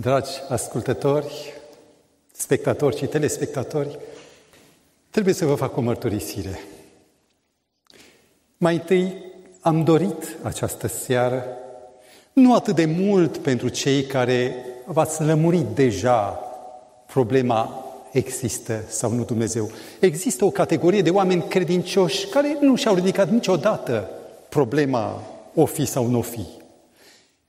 Dragi 0.00 0.30
ascultători, 0.48 1.52
spectatori 2.32 2.96
și 2.96 3.06
telespectatori, 3.06 3.98
trebuie 5.10 5.34
să 5.34 5.44
vă 5.44 5.54
fac 5.54 5.76
o 5.76 5.80
mărturisire. 5.80 6.60
Mai 8.56 8.74
întâi 8.74 9.14
am 9.60 9.84
dorit 9.84 10.36
această 10.42 10.86
seară, 10.86 11.44
nu 12.32 12.54
atât 12.54 12.74
de 12.74 12.84
mult 12.84 13.36
pentru 13.36 13.68
cei 13.68 14.02
care 14.02 14.54
v-ați 14.86 15.22
lămurit 15.22 15.66
deja 15.74 16.40
problema 17.06 17.84
există 18.12 18.84
sau 18.88 19.10
nu 19.10 19.24
Dumnezeu. 19.24 19.70
Există 20.00 20.44
o 20.44 20.50
categorie 20.50 21.02
de 21.02 21.10
oameni 21.10 21.44
credincioși 21.48 22.26
care 22.26 22.56
nu 22.60 22.76
și-au 22.76 22.94
ridicat 22.94 23.30
niciodată 23.30 24.10
problema 24.48 25.22
o 25.54 25.64
fi 25.64 25.84
sau 25.84 26.06
nu 26.06 26.20
fi. 26.20 26.60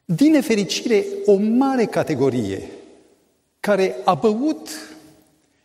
Din 0.06 0.32
nefericire, 0.32 1.06
o 1.26 1.36
mare 1.36 1.86
categorie 1.86 2.70
care 3.60 3.96
a 4.04 4.14
băut 4.14 4.70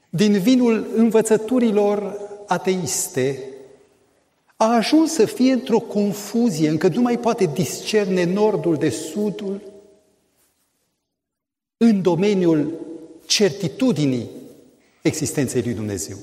din 0.09 0.38
vinul 0.38 0.91
învățăturilor 0.95 2.20
ateiste, 2.46 3.43
a 4.56 4.74
ajuns 4.74 5.12
să 5.12 5.24
fie 5.24 5.52
într-o 5.52 5.79
confuzie, 5.79 6.69
încă 6.69 6.88
nu 6.88 7.01
mai 7.01 7.19
poate 7.19 7.51
discerne 7.55 8.24
nordul 8.24 8.77
de 8.77 8.88
sudul, 8.88 9.62
în 11.77 12.02
domeniul 12.02 12.87
certitudinii 13.27 14.30
existenței 15.02 15.62
lui 15.62 15.74
Dumnezeu. 15.74 16.16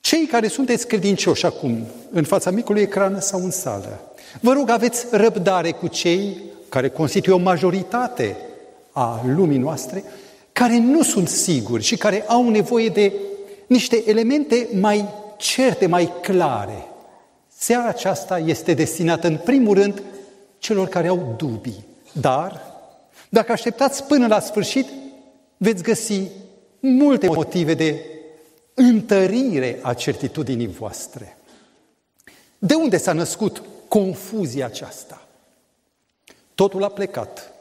Cei 0.00 0.26
care 0.26 0.48
sunteți 0.48 0.86
credincioși 0.86 1.46
acum, 1.46 1.86
în 2.10 2.24
fața 2.24 2.50
micului 2.50 2.82
ecran 2.82 3.20
sau 3.20 3.44
în 3.44 3.50
sală, 3.50 4.14
vă 4.40 4.52
rog 4.52 4.70
aveți 4.70 5.06
răbdare 5.10 5.70
cu 5.70 5.86
cei 5.86 6.42
care 6.74 6.88
constituie 6.88 7.34
o 7.34 7.38
majoritate 7.38 8.36
a 8.92 9.22
lumii 9.26 9.58
noastre, 9.58 10.04
care 10.52 10.78
nu 10.78 11.02
sunt 11.02 11.28
siguri 11.28 11.82
și 11.82 11.96
care 11.96 12.24
au 12.26 12.48
nevoie 12.48 12.88
de 12.88 13.12
niște 13.66 14.02
elemente 14.06 14.68
mai 14.80 15.08
certe, 15.36 15.86
mai 15.86 16.12
clare. 16.22 16.86
Seara 17.56 17.88
aceasta 17.88 18.38
este 18.38 18.74
destinată 18.74 19.26
în 19.26 19.36
primul 19.36 19.74
rând 19.74 20.02
celor 20.58 20.88
care 20.88 21.08
au 21.08 21.34
dubii. 21.36 21.84
Dar, 22.12 22.62
dacă 23.28 23.52
așteptați 23.52 24.04
până 24.04 24.26
la 24.26 24.40
sfârșit, 24.40 24.88
veți 25.56 25.82
găsi 25.82 26.20
multe 26.80 27.26
motive 27.26 27.74
de 27.74 28.04
întărire 28.74 29.78
a 29.82 29.94
certitudinii 29.94 30.66
voastre. 30.66 31.36
De 32.58 32.74
unde 32.74 32.96
s-a 32.96 33.12
născut 33.12 33.62
confuzia 33.88 34.66
aceasta? 34.66 35.23
Totul 36.54 36.84
a 36.84 36.88
plecat 36.88 37.52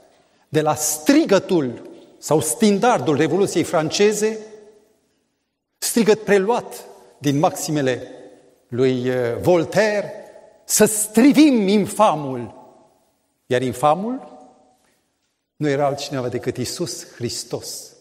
de 0.50 0.62
la 0.62 0.76
strigătul 0.76 1.90
sau 2.18 2.42
standardul 2.42 3.16
Revoluției 3.16 3.64
franceze, 3.64 4.40
strigăt 5.78 6.24
preluat 6.24 6.86
din 7.18 7.40
maximele 7.40 8.08
lui 8.68 9.08
eh, 9.08 9.36
Voltaire, 9.42 10.14
să 10.64 10.86
strivim 10.86 11.68
infamul. 11.68 12.62
Iar 13.46 13.62
infamul 13.62 14.32
nu 15.56 15.68
era 15.68 15.86
altcineva 15.86 16.28
decât 16.28 16.58
Isus 16.58 17.06
Hristos, 17.06 17.92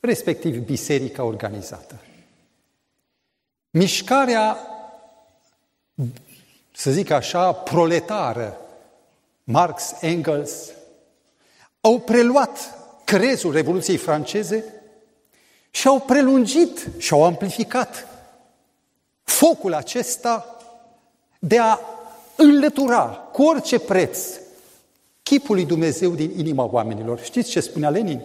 respectiv 0.00 0.64
biserica 0.64 1.24
organizată. 1.24 2.00
Mișcarea, 3.70 4.56
să 6.72 6.90
zic 6.90 7.10
așa, 7.10 7.52
proletară, 7.52 8.56
Marx, 9.44 9.94
Engels, 10.00 10.70
au 11.80 12.00
preluat 12.00 12.78
crezul 13.04 13.52
Revoluției 13.52 13.96
franceze 13.96 14.64
și 15.70 15.86
au 15.86 16.00
prelungit 16.00 16.88
și 16.98 17.12
au 17.12 17.24
amplificat 17.24 18.06
focul 19.24 19.74
acesta 19.74 20.56
de 21.38 21.58
a 21.58 21.78
înlătura 22.36 23.04
cu 23.32 23.42
orice 23.42 23.78
preț 23.78 24.18
chipul 25.22 25.54
lui 25.54 25.64
Dumnezeu 25.64 26.10
din 26.10 26.32
inima 26.36 26.68
oamenilor. 26.72 27.20
Știți 27.20 27.50
ce 27.50 27.60
spunea 27.60 27.90
Lenin? 27.90 28.22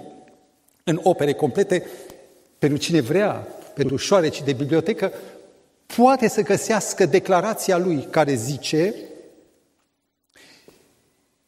În 0.83 0.99
opere 1.03 1.33
complete, 1.33 1.85
pentru 2.59 2.77
cine 2.77 3.01
vrea, 3.01 3.47
pentru 3.73 3.95
șoareci 3.95 4.43
de 4.43 4.53
bibliotecă, 4.53 5.11
poate 5.95 6.27
să 6.27 6.41
găsească 6.41 7.05
declarația 7.05 7.77
lui 7.77 8.07
care 8.09 8.33
zice 8.33 8.95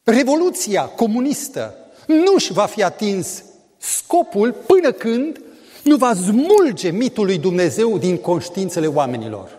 Revoluția 0.02 0.84
comunistă 0.84 1.74
nu 2.06 2.32
își 2.34 2.52
va 2.52 2.66
fi 2.66 2.82
atins 2.82 3.42
scopul 3.78 4.52
până 4.52 4.92
când 4.92 5.40
nu 5.82 5.96
va 5.96 6.14
smulge 6.14 6.90
mitul 6.90 7.24
lui 7.24 7.38
Dumnezeu 7.38 7.98
din 7.98 8.16
conștiințele 8.16 8.86
oamenilor. 8.86 9.58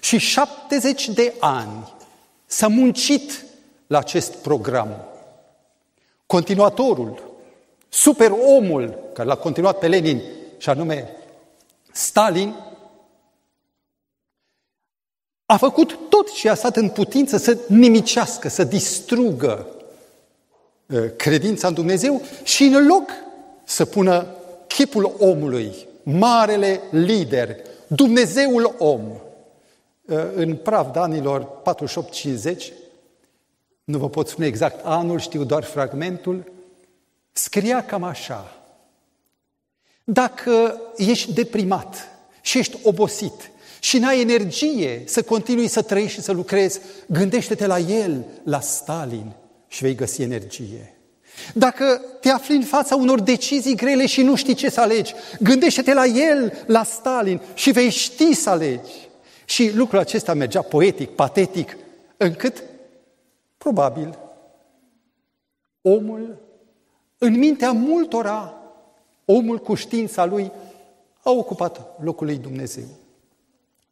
Și 0.00 0.18
70 0.18 1.08
de 1.08 1.34
ani 1.40 1.94
s-a 2.46 2.68
muncit 2.68 3.44
la 3.86 3.98
acest 3.98 4.34
program. 4.34 5.04
Continuatorul, 6.26 7.22
superomul, 7.88 8.98
care 9.12 9.28
l-a 9.28 9.36
continuat 9.36 9.78
pe 9.78 9.88
Lenin, 9.88 10.22
și 10.58 10.68
anume 10.68 11.10
Stalin, 11.92 12.54
a 15.50 15.56
făcut 15.56 15.98
tot 16.08 16.32
ce 16.32 16.48
a 16.48 16.54
stat 16.54 16.76
în 16.76 16.88
putință 16.88 17.36
să 17.36 17.58
nimicească, 17.68 18.48
să 18.48 18.64
distrugă 18.64 19.66
uh, 20.86 21.04
credința 21.16 21.68
în 21.68 21.74
Dumnezeu 21.74 22.22
și 22.42 22.64
în 22.64 22.86
loc 22.86 23.10
să 23.64 23.84
pună 23.84 24.26
chipul 24.66 25.14
omului, 25.18 25.74
marele 26.02 26.80
lider, 26.90 27.56
Dumnezeul 27.86 28.74
om, 28.78 29.00
uh, 29.00 30.24
în 30.34 30.56
praf 30.56 30.92
de 30.92 30.98
anilor 30.98 31.62
48-50, 32.54 32.72
nu 33.84 33.98
vă 33.98 34.08
pot 34.08 34.28
spune 34.28 34.46
exact 34.46 34.84
anul, 34.84 35.18
știu 35.18 35.44
doar 35.44 35.64
fragmentul, 35.64 36.52
scria 37.32 37.84
cam 37.84 38.02
așa. 38.02 38.56
Dacă 40.04 40.80
ești 40.96 41.32
deprimat 41.32 42.08
și 42.40 42.58
ești 42.58 42.78
obosit 42.82 43.50
și 43.80 43.98
n-ai 43.98 44.20
energie 44.20 45.02
să 45.06 45.22
continui 45.22 45.66
să 45.66 45.82
trăiești 45.82 46.14
și 46.14 46.22
să 46.22 46.32
lucrezi, 46.32 46.80
gândește-te 47.06 47.66
la 47.66 47.78
el, 47.78 48.24
la 48.44 48.60
Stalin 48.60 49.32
și 49.68 49.82
vei 49.82 49.94
găsi 49.94 50.22
energie. 50.22 50.94
Dacă 51.54 52.02
te 52.20 52.28
afli 52.28 52.56
în 52.56 52.62
fața 52.62 52.96
unor 52.96 53.20
decizii 53.20 53.76
grele 53.76 54.06
și 54.06 54.22
nu 54.22 54.36
știi 54.36 54.54
ce 54.54 54.70
să 54.70 54.80
alegi, 54.80 55.14
gândește-te 55.40 55.94
la 55.94 56.06
el, 56.06 56.64
la 56.66 56.84
Stalin 56.84 57.40
și 57.54 57.70
vei 57.70 57.90
ști 57.90 58.32
să 58.32 58.50
alegi. 58.50 59.08
Și 59.44 59.70
lucrul 59.74 59.98
acesta 59.98 60.34
mergea 60.34 60.62
poetic, 60.62 61.10
patetic, 61.10 61.76
încât, 62.16 62.62
probabil, 63.58 64.18
omul, 65.82 66.38
în 67.18 67.38
mintea 67.38 67.72
multora, 67.72 68.54
omul 69.24 69.58
cu 69.58 69.74
știința 69.74 70.24
lui, 70.24 70.52
a 71.22 71.30
ocupat 71.30 72.00
locul 72.02 72.26
lui 72.26 72.36
Dumnezeu. 72.36 72.84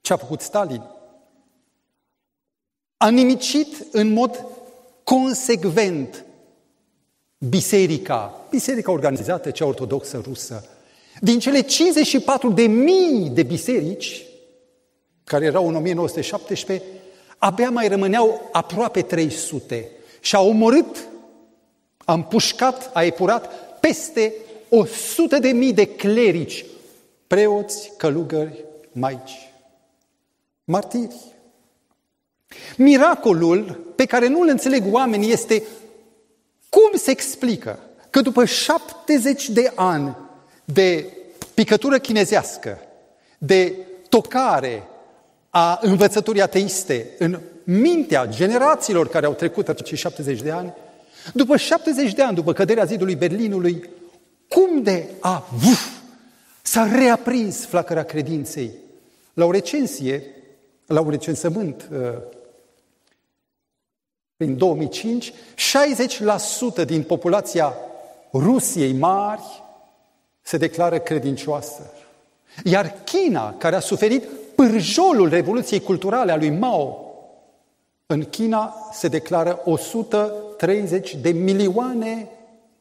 Ce 0.08 0.14
a 0.14 0.16
făcut 0.16 0.40
Stalin? 0.40 0.82
A 2.96 3.08
nimicit 3.08 3.86
în 3.92 4.12
mod 4.12 4.44
consecvent 5.02 6.24
biserica, 7.38 8.46
biserica 8.50 8.90
organizată, 8.90 9.50
cea 9.50 9.66
ortodoxă 9.66 10.20
rusă. 10.24 10.64
Din 11.20 11.38
cele 11.38 11.60
54 11.60 12.50
de 12.50 12.62
mii 12.62 13.28
de 13.28 13.42
biserici, 13.42 14.24
care 15.24 15.44
erau 15.44 15.68
în 15.68 15.74
1917, 15.74 16.86
abia 17.38 17.70
mai 17.70 17.88
rămâneau 17.88 18.48
aproape 18.52 19.02
300 19.02 19.90
și 20.20 20.36
a 20.36 20.40
omorât, 20.40 21.08
a 21.96 22.12
împușcat, 22.12 22.90
a 22.94 23.02
epurat 23.02 23.52
peste 23.80 24.32
100 24.68 25.38
de 25.38 25.48
mii 25.48 25.72
de 25.72 25.86
clerici, 25.86 26.64
preoți, 27.26 27.92
călugări, 27.96 28.64
maici 28.92 29.47
martiri. 30.68 31.16
Miracolul 32.76 33.92
pe 33.96 34.04
care 34.04 34.28
nu 34.28 34.40
îl 34.40 34.48
înțeleg 34.48 34.92
oamenii 34.92 35.32
este 35.32 35.62
cum 36.68 36.90
se 36.98 37.10
explică 37.10 37.78
că 38.10 38.20
după 38.20 38.44
70 38.44 39.48
de 39.48 39.72
ani 39.74 40.16
de 40.64 41.12
picătură 41.54 41.98
chinezească, 41.98 42.78
de 43.38 43.74
tocare 44.08 44.88
a 45.50 45.78
învățăturii 45.82 46.42
ateiste 46.42 47.10
în 47.18 47.40
mintea 47.64 48.26
generațiilor 48.26 49.08
care 49.08 49.26
au 49.26 49.32
trecut 49.34 49.68
acești 49.68 49.94
70 49.94 50.42
de 50.42 50.50
ani, 50.50 50.74
după 51.34 51.56
70 51.56 52.12
de 52.12 52.22
ani, 52.22 52.34
după 52.34 52.52
căderea 52.52 52.84
zidului 52.84 53.14
Berlinului, 53.14 53.88
cum 54.48 54.82
de 54.82 55.08
a 55.20 55.48
vuf, 55.52 55.88
s-a 56.62 56.88
reaprins 56.96 57.64
flacăra 57.64 58.02
credinței? 58.02 58.70
La 59.34 59.44
o 59.44 59.50
recensie 59.50 60.22
la 60.88 61.00
un 61.00 61.10
recensământ 61.10 61.88
uh, 61.92 61.98
prin 64.36 64.56
2005, 64.56 65.32
60% 66.82 66.84
din 66.86 67.02
populația 67.02 67.74
Rusiei 68.32 68.92
mari 68.92 69.62
se 70.40 70.56
declară 70.56 70.98
credincioasă. 70.98 71.90
Iar 72.64 72.94
China, 73.04 73.54
care 73.58 73.76
a 73.76 73.80
suferit 73.80 74.24
pârjolul 74.54 75.28
Revoluției 75.28 75.80
Culturale 75.80 76.32
a 76.32 76.36
lui 76.36 76.50
Mao, 76.50 77.12
în 78.06 78.24
China 78.24 78.74
se 78.92 79.08
declară 79.08 79.60
130 79.64 81.14
de 81.14 81.30
milioane 81.30 82.28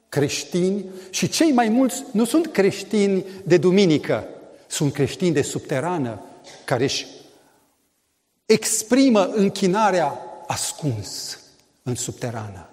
creștini 0.09 0.85
și 1.09 1.29
cei 1.29 1.51
mai 1.51 1.69
mulți 1.69 2.03
nu 2.11 2.25
sunt 2.25 2.47
creștini 2.47 3.25
de 3.43 3.57
duminică, 3.57 4.27
sunt 4.67 4.93
creștini 4.93 5.33
de 5.33 5.41
subterană 5.41 6.21
care 6.65 6.83
își 6.83 7.07
exprimă 8.47 9.25
închinarea 9.25 10.19
ascuns 10.47 11.39
în 11.83 11.95
subterană. 11.95 12.69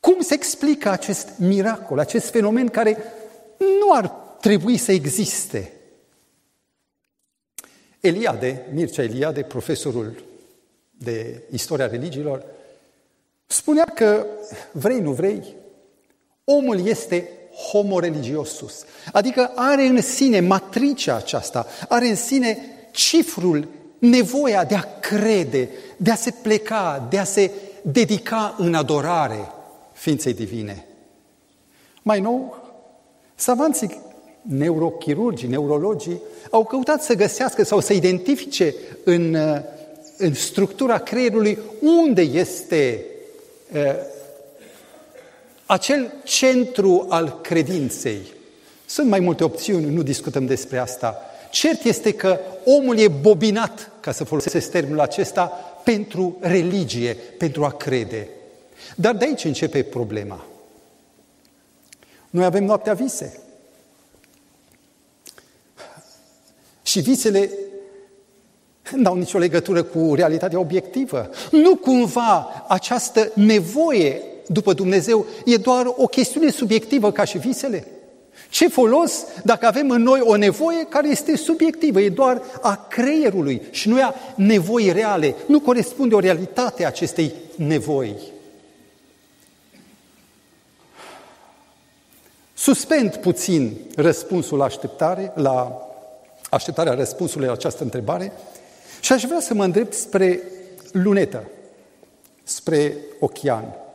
Cum 0.00 0.20
se 0.20 0.34
explică 0.34 0.88
acest 0.88 1.28
miracol, 1.38 1.98
acest 1.98 2.30
fenomen 2.30 2.68
care 2.68 2.96
nu 3.58 3.92
ar 3.92 4.08
trebui 4.40 4.76
să 4.76 4.92
existe? 4.92 5.72
Eliade, 8.00 8.66
Mircea 8.72 9.02
Eliade, 9.02 9.42
profesorul 9.42 10.24
de 10.90 11.42
istoria 11.50 11.86
religiilor, 11.86 12.44
spunea 13.46 13.84
că, 13.84 14.26
vrei, 14.72 15.00
nu 15.00 15.12
vrei, 15.12 15.54
omul 16.44 16.86
este 16.86 17.28
homo 17.70 17.98
religiosus, 17.98 18.84
adică 19.12 19.52
are 19.54 19.82
în 19.82 20.02
sine 20.02 20.40
matricea 20.40 21.16
aceasta, 21.16 21.66
are 21.88 22.06
în 22.08 22.16
sine 22.16 22.58
cifrul, 22.90 23.68
nevoia 23.98 24.64
de 24.64 24.74
a 24.74 24.98
crede, 25.00 25.68
de 25.96 26.10
a 26.10 26.14
se 26.14 26.30
pleca, 26.42 27.06
de 27.10 27.18
a 27.18 27.24
se 27.24 27.50
dedica 27.82 28.54
în 28.58 28.74
adorare 28.74 29.48
ființei 29.92 30.34
divine. 30.34 30.86
Mai 32.02 32.20
nou, 32.20 32.64
savanții 33.34 34.00
neurochirurgii, 34.42 35.48
neurologii 35.48 36.20
au 36.50 36.64
căutat 36.64 37.02
să 37.02 37.14
găsească 37.14 37.64
sau 37.64 37.80
să 37.80 37.92
identifice 37.92 38.74
în, 39.04 39.36
în 40.16 40.34
structura 40.34 40.98
creierului 40.98 41.58
unde 41.80 42.22
este 42.22 43.04
uh, 43.74 43.80
acel 45.66 46.12
centru 46.24 47.06
al 47.08 47.38
credinței. 47.42 48.20
Sunt 48.86 49.08
mai 49.08 49.20
multe 49.20 49.44
opțiuni, 49.44 49.94
nu 49.94 50.02
discutăm 50.02 50.46
despre 50.46 50.78
asta. 50.78 51.20
Cert 51.50 51.84
este 51.84 52.12
că 52.12 52.40
omul 52.64 52.98
e 52.98 53.08
bobinat, 53.08 53.90
ca 54.00 54.12
să 54.12 54.24
folosesc 54.24 54.70
termenul 54.70 55.00
acesta, 55.00 55.44
pentru 55.84 56.36
religie, 56.40 57.14
pentru 57.14 57.64
a 57.64 57.70
crede. 57.70 58.28
Dar 58.96 59.14
de 59.14 59.24
aici 59.24 59.44
începe 59.44 59.82
problema. 59.82 60.46
Noi 62.30 62.44
avem 62.44 62.64
noaptea 62.64 62.94
vise. 62.94 63.40
Și 66.82 67.00
visele 67.00 67.50
nu 68.92 69.08
au 69.08 69.16
nicio 69.16 69.38
legătură 69.38 69.82
cu 69.82 70.14
realitatea 70.14 70.58
obiectivă. 70.58 71.30
Nu 71.50 71.76
cumva 71.76 72.64
această 72.68 73.30
nevoie 73.34 74.22
după 74.46 74.72
Dumnezeu 74.72 75.26
e 75.44 75.56
doar 75.56 75.86
o 75.96 76.06
chestiune 76.06 76.50
subiectivă 76.50 77.12
ca 77.12 77.24
și 77.24 77.38
visele? 77.38 77.86
Ce 78.56 78.68
folos 78.68 79.24
dacă 79.44 79.66
avem 79.66 79.90
în 79.90 80.02
noi 80.02 80.20
o 80.20 80.36
nevoie 80.36 80.86
care 80.88 81.08
este 81.08 81.36
subiectivă, 81.36 82.00
e 82.00 82.08
doar 82.08 82.42
a 82.62 82.86
creierului 82.88 83.62
și 83.70 83.88
nu 83.88 84.02
a 84.02 84.14
nevoii 84.34 84.92
reale, 84.92 85.34
nu 85.46 85.60
corespunde 85.60 86.14
o 86.14 86.18
realitate 86.18 86.84
a 86.84 86.86
acestei 86.86 87.34
nevoi. 87.56 88.14
Suspend 92.54 93.16
puțin 93.16 93.76
răspunsul 93.96 94.58
la 94.58 94.64
așteptare, 94.64 95.32
la 95.34 95.86
așteptarea 96.50 96.94
răspunsului 96.94 97.46
la 97.46 97.52
această 97.52 97.82
întrebare 97.82 98.32
și 99.00 99.12
aș 99.12 99.24
vrea 99.24 99.40
să 99.40 99.54
mă 99.54 99.64
îndrept 99.64 99.92
spre 99.92 100.42
lunetă, 100.92 101.44
spre 102.42 102.96
ochian. 103.20 103.85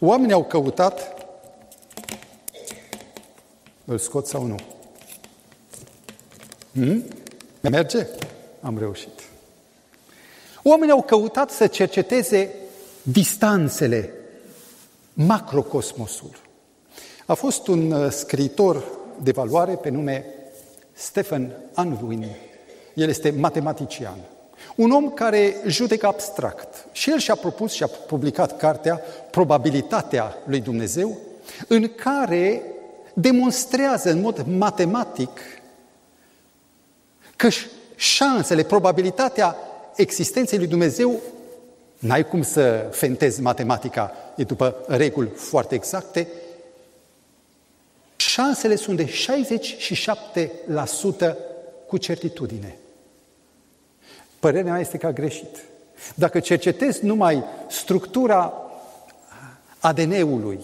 Oamenii 0.00 0.34
au 0.34 0.44
căutat, 0.44 1.14
îl 3.84 3.98
scot 3.98 4.26
sau 4.26 4.44
nu? 4.44 4.56
Hmm? 6.72 7.04
Merge? 7.60 8.06
Am 8.60 8.78
reușit. 8.78 9.20
Oamenii 10.62 10.92
au 10.92 11.02
căutat 11.02 11.50
să 11.50 11.66
cerceteze 11.66 12.54
distanțele, 13.02 14.12
macrocosmosul. 15.12 16.30
A 17.26 17.34
fost 17.34 17.66
un 17.66 17.90
uh, 17.90 18.10
scriitor 18.10 18.84
de 19.22 19.30
valoare 19.30 19.74
pe 19.74 19.88
nume 19.88 20.24
Stephen 20.92 21.56
Unwin. 21.76 22.26
El 22.94 23.08
este 23.08 23.30
matematician. 23.30 24.18
Un 24.74 24.90
om 24.90 25.10
care 25.10 25.56
judecă 25.66 26.06
abstract. 26.06 26.86
Și 26.92 27.10
el 27.10 27.18
și-a 27.18 27.34
propus 27.34 27.72
și 27.72 27.82
a 27.82 27.86
publicat 27.86 28.56
cartea 28.56 29.00
Probabilitatea 29.30 30.36
lui 30.44 30.60
Dumnezeu, 30.60 31.18
în 31.68 31.94
care 31.94 32.62
demonstrează 33.12 34.10
în 34.10 34.20
mod 34.20 34.44
matematic 34.48 35.40
că 37.36 37.48
șansele, 37.96 38.62
probabilitatea 38.62 39.56
existenței 39.96 40.58
lui 40.58 40.66
Dumnezeu, 40.66 41.20
n-ai 41.98 42.24
cum 42.24 42.42
să 42.42 42.88
fentezi 42.90 43.40
matematica, 43.40 44.12
e 44.36 44.42
după 44.42 44.76
reguli 44.86 45.28
foarte 45.34 45.74
exacte, 45.74 46.28
șansele 48.16 48.76
sunt 48.76 48.96
de 48.96 49.12
67% 51.32 51.34
cu 51.86 51.96
certitudine. 51.96 52.76
Părerea 54.38 54.72
mea 54.72 54.80
este 54.80 54.98
că 54.98 55.06
a 55.06 55.12
greșit. 55.12 55.64
Dacă 56.14 56.40
cercetezi 56.40 57.04
numai 57.04 57.44
structura 57.68 58.52
ADN-ului 59.78 60.60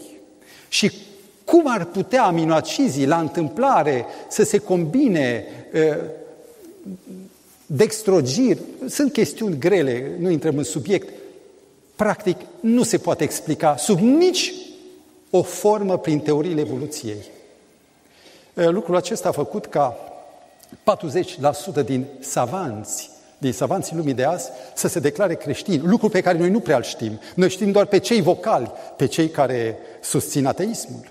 și 0.68 0.92
cum 1.44 1.70
ar 1.70 1.84
putea 1.84 2.24
aminoacizii 2.24 3.06
la 3.06 3.18
întâmplare 3.18 4.06
să 4.28 4.42
se 4.42 4.58
combine 4.58 5.46
dextrogir, 7.66 8.58
sunt 8.88 9.12
chestiuni 9.12 9.58
grele, 9.58 10.16
nu 10.18 10.30
intrăm 10.30 10.58
în 10.58 10.64
subiect, 10.64 11.08
practic 11.96 12.36
nu 12.60 12.82
se 12.82 12.98
poate 12.98 13.24
explica 13.24 13.76
sub 13.76 13.98
nici 13.98 14.52
o 15.30 15.42
formă 15.42 15.98
prin 15.98 16.20
teoriile 16.20 16.60
evoluției. 16.60 17.24
Lucrul 18.54 18.96
acesta 18.96 19.28
a 19.28 19.32
făcut 19.32 19.66
ca 19.66 19.96
40% 21.82 21.84
din 21.84 22.06
savanți 22.20 23.11
din 23.42 23.52
savanții 23.52 23.96
lumii 23.96 24.14
de 24.14 24.24
azi 24.24 24.48
să 24.74 24.88
se 24.88 25.00
declare 25.00 25.34
creștini, 25.34 25.82
lucru 25.84 26.08
pe 26.08 26.20
care 26.20 26.38
noi 26.38 26.50
nu 26.50 26.60
prea 26.60 26.80
știm. 26.80 27.20
Noi 27.34 27.50
știm 27.50 27.70
doar 27.70 27.86
pe 27.86 27.98
cei 27.98 28.20
vocali, 28.20 28.72
pe 28.96 29.06
cei 29.06 29.28
care 29.28 29.78
susțin 30.02 30.46
ateismul. 30.46 31.10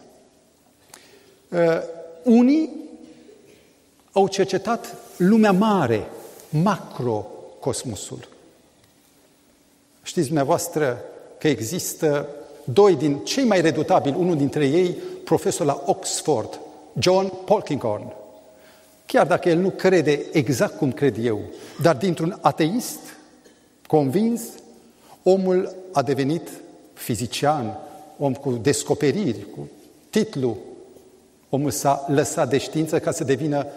Uh, 1.50 1.60
unii 2.24 2.70
au 4.12 4.28
cercetat 4.28 4.96
lumea 5.18 5.52
mare, 5.52 6.08
macrocosmosul. 6.50 8.28
Știți 10.04 10.28
dumneavoastră 10.28 11.02
că 11.38 11.48
există 11.48 12.28
doi 12.64 12.96
din 12.96 13.18
cei 13.18 13.44
mai 13.44 13.62
redutabili, 13.62 14.16
unul 14.20 14.38
dintre 14.38 14.68
ei, 14.68 14.96
profesor 15.24 15.66
la 15.66 15.84
Oxford, 15.86 16.60
John 17.00 17.34
Polkinghorne, 17.46 18.14
chiar 19.12 19.28
dacă 19.28 19.50
el 19.50 19.58
nu 19.58 19.70
crede 19.70 20.26
exact 20.32 20.78
cum 20.78 20.92
cred 20.92 21.26
eu, 21.26 21.40
dar 21.82 21.96
dintr-un 21.96 22.38
ateist 22.42 23.00
convins, 23.88 24.42
omul 25.24 25.76
a 25.92 26.02
devenit 26.02 26.50
fizician, 26.94 27.78
om 28.18 28.34
cu 28.34 28.52
descoperiri, 28.52 29.46
cu 29.56 29.70
titlu. 30.10 30.58
Omul 31.50 31.72
s-a 31.72 32.06
lăsat 32.08 32.50
de 32.50 32.58
știință 32.58 33.00
ca 33.00 33.12
să 33.12 33.24
devină 33.24 33.68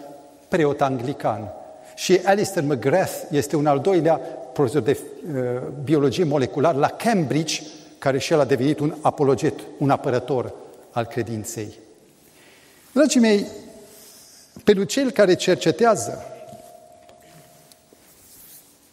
preot 0.47 0.81
anglican. 0.81 1.51
Și 1.95 2.19
Alistair 2.23 2.65
McGrath 2.65 3.13
este 3.31 3.55
un 3.55 3.65
al 3.65 3.79
doilea 3.79 4.15
profesor 4.53 4.81
de 4.81 4.97
uh, 4.97 5.41
biologie 5.83 6.23
molecular 6.23 6.75
la 6.75 6.89
Cambridge, 6.89 7.61
care 7.97 8.17
și 8.17 8.33
el 8.33 8.39
a 8.39 8.45
devenit 8.45 8.79
un 8.79 8.95
apologet, 9.01 9.59
un 9.77 9.89
apărător 9.89 10.53
al 10.91 11.05
credinței. 11.05 11.73
Dragii 12.91 13.19
mei, 13.19 13.45
pentru 14.63 14.83
cel 14.83 15.11
care 15.11 15.35
cercetează, 15.35 16.23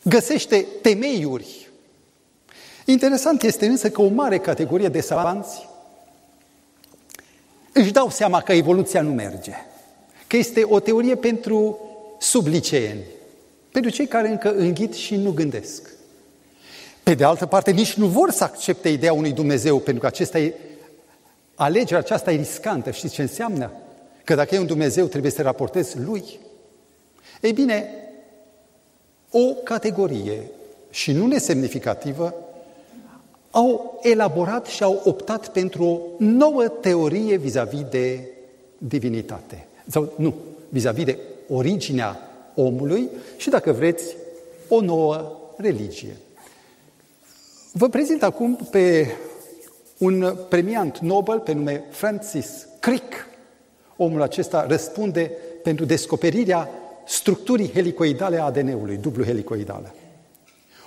găsește 0.03 0.67
temeiuri. 0.83 1.69
Interesant 2.85 3.43
este 3.43 3.67
însă 3.67 3.91
că 3.91 4.03
o 4.03 4.09
mare 4.09 4.39
categorie 4.39 4.89
de 4.89 5.01
savanți 5.01 5.69
își 7.73 7.93
dau 7.93 8.11
seama 8.11 8.41
că 8.41 8.53
evoluția 8.53 9.03
nu 9.03 9.13
merge, 9.13 9.53
că 10.27 10.37
este 10.37 10.65
o 10.65 10.81
teorie 10.81 11.15
pentru 11.15 11.79
subliceeni, 12.19 13.01
pentru 13.73 13.91
cei 13.91 14.07
care 14.07 14.29
încă 14.29 14.55
înghit 14.55 14.95
și 14.95 15.17
nu 15.17 15.31
gândesc. 15.31 15.91
Pe 17.03 17.15
de 17.15 17.25
altă 17.25 17.47
parte, 17.47 17.71
nici 17.71 17.95
nu 17.95 18.07
vor 18.07 18.31
să 18.31 18.45
accepte 18.45 18.89
ideea 18.89 19.13
unui 19.13 19.33
Dumnezeu, 19.33 19.79
pentru 19.79 20.01
că 20.01 20.07
acesta 20.07 20.39
e, 20.39 20.55
alegerea 21.55 21.99
aceasta 21.99 22.33
e 22.33 22.37
riscantă. 22.37 22.91
Știți 22.91 23.15
ce 23.15 23.23
înseamnă? 23.23 23.73
Că 24.25 24.35
dacă 24.35 24.55
e 24.55 24.59
un 24.59 24.67
Dumnezeu, 24.67 25.07
trebuie 25.07 25.31
să 25.31 25.37
te 25.37 25.43
raportezi 25.43 25.99
lui. 25.99 26.25
Ei 27.41 27.53
bine, 27.53 27.89
o 29.31 29.55
categorie 29.65 30.43
și 30.91 31.13
nu 31.13 31.27
nesemnificativă 31.27 32.35
au 33.51 34.01
elaborat 34.03 34.67
și 34.67 34.83
au 34.83 35.01
optat 35.05 35.49
pentru 35.49 35.85
o 35.85 35.99
nouă 36.19 36.69
teorie 36.69 37.37
vis-a-vis 37.37 37.85
de 37.91 38.29
divinitate. 38.79 39.67
Sau 39.87 40.13
nu, 40.17 40.35
vis-a-vis 40.69 41.05
de 41.05 41.19
originea 41.49 42.31
omului 42.55 43.09
și, 43.37 43.51
dacă 43.51 43.73
vreți, 43.73 44.17
o 44.69 44.81
nouă 44.81 45.39
religie. 45.57 46.17
Vă 47.73 47.89
prezint 47.89 48.23
acum 48.23 48.59
pe 48.71 49.07
un 49.99 50.37
premiant 50.49 50.99
Nobel 50.99 51.39
pe 51.39 51.53
nume 51.53 51.85
Francis 51.91 52.67
Crick. 52.81 53.27
Omul 53.97 54.23
acesta 54.23 54.67
răspunde 54.67 55.31
pentru 55.63 55.85
descoperirea 55.85 56.71
structurii 57.07 57.73
helicoidale 57.73 58.39
a 58.39 58.45
ADN-ului, 58.45 58.97
dublu 58.97 59.25
helicoidală. 59.25 59.95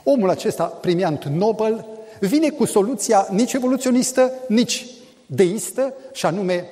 Omul 0.03 0.29
acesta, 0.29 0.63
premiant 0.65 1.23
Nobel, 1.23 1.85
vine 2.19 2.49
cu 2.49 2.65
soluția 2.65 3.27
nici 3.31 3.53
evoluționistă, 3.53 4.31
nici 4.47 4.85
deistă, 5.25 5.93
și 6.13 6.25
anume 6.25 6.69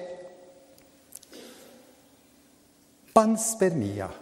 panspermia. 3.11 4.15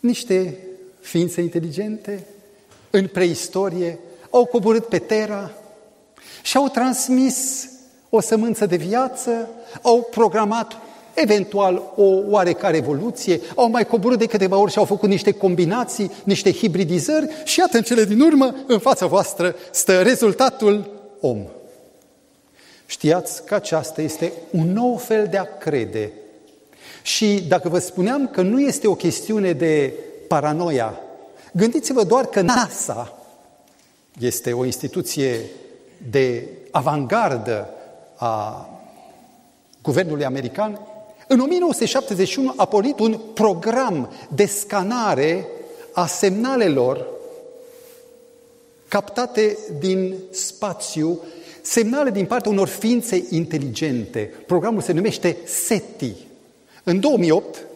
Niște 0.00 0.56
ființe 1.00 1.40
inteligente 1.40 2.26
în 2.90 3.06
preistorie 3.06 3.98
au 4.30 4.44
coborât 4.44 4.86
pe 4.86 4.98
Terra 4.98 5.52
și 6.42 6.56
au 6.56 6.68
transmis 6.68 7.68
o 8.16 8.20
sămânță 8.20 8.66
de 8.66 8.76
viață, 8.76 9.48
au 9.82 10.08
programat 10.10 10.76
eventual 11.14 11.82
o 11.96 12.04
oarecare 12.28 12.76
evoluție, 12.76 13.40
au 13.54 13.70
mai 13.70 13.86
coborât 13.86 14.18
de 14.18 14.26
câteva 14.26 14.56
ori 14.56 14.72
și 14.72 14.78
au 14.78 14.84
făcut 14.84 15.08
niște 15.08 15.32
combinații, 15.32 16.10
niște 16.24 16.52
hibridizări 16.52 17.28
și 17.44 17.58
iată 17.58 17.76
în 17.76 17.82
cele 17.82 18.04
din 18.04 18.20
urmă, 18.20 18.54
în 18.66 18.78
fața 18.78 19.06
voastră, 19.06 19.56
stă 19.70 20.02
rezultatul 20.02 20.90
om. 21.20 21.38
Știați 22.86 23.44
că 23.44 23.54
aceasta 23.54 24.02
este 24.02 24.32
un 24.50 24.72
nou 24.72 24.96
fel 24.96 25.26
de 25.30 25.36
a 25.36 25.56
crede. 25.58 26.12
Și 27.02 27.44
dacă 27.48 27.68
vă 27.68 27.78
spuneam 27.78 28.28
că 28.28 28.42
nu 28.42 28.60
este 28.60 28.86
o 28.86 28.94
chestiune 28.94 29.52
de 29.52 29.92
paranoia, 30.28 31.00
gândiți-vă 31.52 32.04
doar 32.04 32.26
că 32.26 32.40
NASA 32.40 33.18
este 34.18 34.52
o 34.52 34.64
instituție 34.64 35.40
de 36.10 36.48
avangardă 36.70 37.68
a 38.14 38.68
guvernului 39.82 40.24
american, 40.24 40.80
în 41.26 41.40
1971 41.40 42.52
a 42.56 42.64
pornit 42.64 42.98
un 42.98 43.20
program 43.34 44.12
de 44.34 44.46
scanare 44.46 45.46
a 45.92 46.06
semnalelor 46.06 47.06
captate 48.88 49.58
din 49.78 50.14
spațiu, 50.30 51.20
semnale 51.62 52.10
din 52.10 52.26
partea 52.26 52.50
unor 52.50 52.68
ființe 52.68 53.24
inteligente. 53.30 54.32
Programul 54.46 54.80
se 54.80 54.92
numește 54.92 55.36
SETI. 55.44 56.12
În 56.84 57.00
2008 57.00 57.66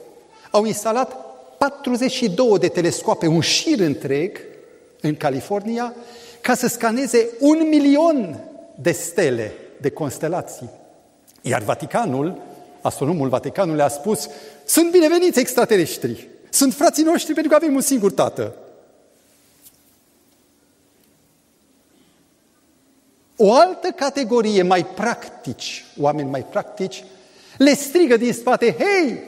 au 0.50 0.64
instalat 0.64 1.16
42 1.58 2.58
de 2.58 2.68
telescoape, 2.68 3.26
un 3.26 3.40
șir 3.40 3.80
întreg, 3.80 4.40
în 5.00 5.16
California, 5.16 5.94
ca 6.40 6.54
să 6.54 6.66
scaneze 6.66 7.28
un 7.40 7.66
milion 7.68 8.40
de 8.74 8.92
stele, 8.92 9.52
de 9.80 9.90
constelații. 9.90 10.70
Iar 11.42 11.62
Vaticanul 11.62 12.42
astronomul 12.80 13.28
Vaticanului 13.28 13.82
a 13.82 13.88
spus, 13.88 14.28
sunt 14.64 14.90
bineveniți 14.90 15.38
extraterestri, 15.38 16.28
sunt 16.50 16.74
frații 16.74 17.02
noștri 17.02 17.32
pentru 17.32 17.50
că 17.50 17.56
avem 17.56 17.74
un 17.74 17.80
singur 17.80 18.12
tată. 18.12 18.54
O 23.36 23.52
altă 23.52 23.88
categorie 23.88 24.62
mai 24.62 24.86
practici, 24.86 25.84
oameni 26.00 26.30
mai 26.30 26.44
practici, 26.44 27.04
le 27.56 27.74
strigă 27.74 28.16
din 28.16 28.32
spate, 28.32 28.76
hei, 28.78 29.22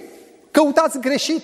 căutați 0.50 0.98
greșit, 0.98 1.42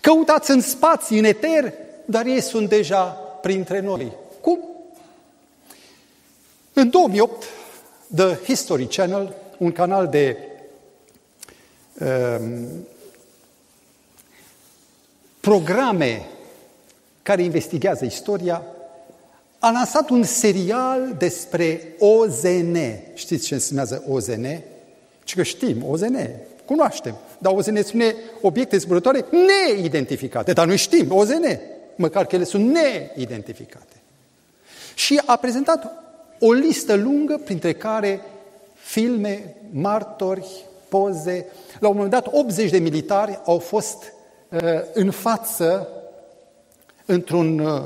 căutați 0.00 0.50
în 0.50 0.60
spații, 0.60 1.18
în 1.18 1.24
eter, 1.24 1.72
dar 2.04 2.26
ei 2.26 2.40
sunt 2.40 2.68
deja 2.68 3.04
printre 3.42 3.80
noi. 3.80 4.12
Cum? 4.40 4.58
În 6.72 6.90
2008, 6.90 7.44
The 8.14 8.34
History 8.44 8.86
Channel, 8.86 9.34
un 9.58 9.72
canal 9.72 10.08
de 10.08 10.36
Ehm, 11.98 12.86
programe 15.40 16.26
care 17.22 17.42
investigează 17.42 18.04
istoria, 18.04 18.62
a 19.58 19.70
lansat 19.70 20.08
un 20.08 20.22
serial 20.22 21.14
despre 21.18 21.94
OZN. 21.98 22.76
Știți 23.14 23.46
ce 23.46 23.54
înseamnă 23.54 24.02
OZN? 24.08 24.46
Și 25.24 25.34
că 25.34 25.42
știm, 25.42 25.84
OZN, 25.88 26.16
cunoaștem. 26.64 27.16
Dar 27.38 27.52
OZN 27.52 27.82
spune 27.82 28.14
obiecte 28.40 28.78
zburătoare 28.78 29.24
neidentificate. 29.30 30.52
Dar 30.52 30.66
noi 30.66 30.76
știm, 30.76 31.12
OZN, 31.12 31.60
măcar 31.94 32.26
că 32.26 32.34
ele 32.34 32.44
sunt 32.44 32.72
neidentificate. 32.72 33.96
Și 34.94 35.20
a 35.26 35.36
prezentat 35.36 36.02
o 36.40 36.52
listă 36.52 36.94
lungă, 36.94 37.40
printre 37.44 37.72
care 37.72 38.20
filme, 38.74 39.54
martori, 39.70 40.64
poze. 40.88 41.46
La 41.78 41.88
un 41.88 41.94
moment 41.94 42.12
dat, 42.12 42.28
80 42.32 42.70
de 42.70 42.78
militari 42.78 43.40
au 43.44 43.58
fost 43.58 44.12
uh, 44.48 44.60
în 44.92 45.10
față 45.10 45.88
într-un 47.04 47.58
uh, 47.58 47.82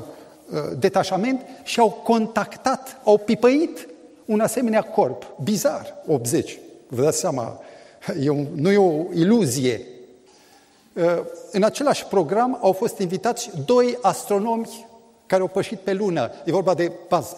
uh, 0.50 0.58
detașament 0.78 1.40
și 1.62 1.80
au 1.80 1.90
contactat, 1.90 3.00
au 3.04 3.18
pipăit 3.18 3.88
un 4.24 4.40
asemenea 4.40 4.82
corp. 4.82 5.26
Bizar, 5.42 5.94
80. 6.06 6.58
Vă 6.86 7.02
dați 7.02 7.18
seama, 7.18 7.60
e 8.20 8.28
un, 8.28 8.46
nu 8.54 8.70
e 8.70 8.76
o 8.76 9.04
iluzie. 9.14 9.86
Uh, 10.92 11.02
în 11.50 11.62
același 11.62 12.06
program 12.06 12.58
au 12.60 12.72
fost 12.72 12.98
invitați 12.98 13.50
doi 13.66 13.98
astronomi 14.02 14.86
care 15.26 15.42
au 15.42 15.48
pășit 15.48 15.78
pe 15.78 15.92
lună. 15.92 16.30
E 16.44 16.52
vorba 16.52 16.74
de 16.74 16.92
Buzz 17.08 17.36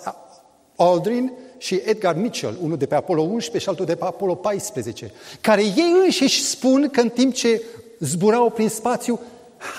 Aldrin 0.77 1.33
și 1.59 1.81
Edgar 1.85 2.15
Mitchell, 2.15 2.59
unul 2.63 2.77
de 2.77 2.87
pe 2.87 2.95
Apollo 2.95 3.23
11 3.23 3.59
și 3.59 3.69
altul 3.69 3.85
de 3.85 3.95
pe 3.95 4.05
Apollo 4.05 4.35
14, 4.35 5.13
care 5.41 5.63
ei 5.63 5.93
înșiși 6.05 6.43
spun 6.43 6.89
că 6.89 7.01
în 7.01 7.09
timp 7.09 7.35
ce 7.35 7.63
zburau 7.99 8.51
prin 8.51 8.69
spațiu, 8.69 9.21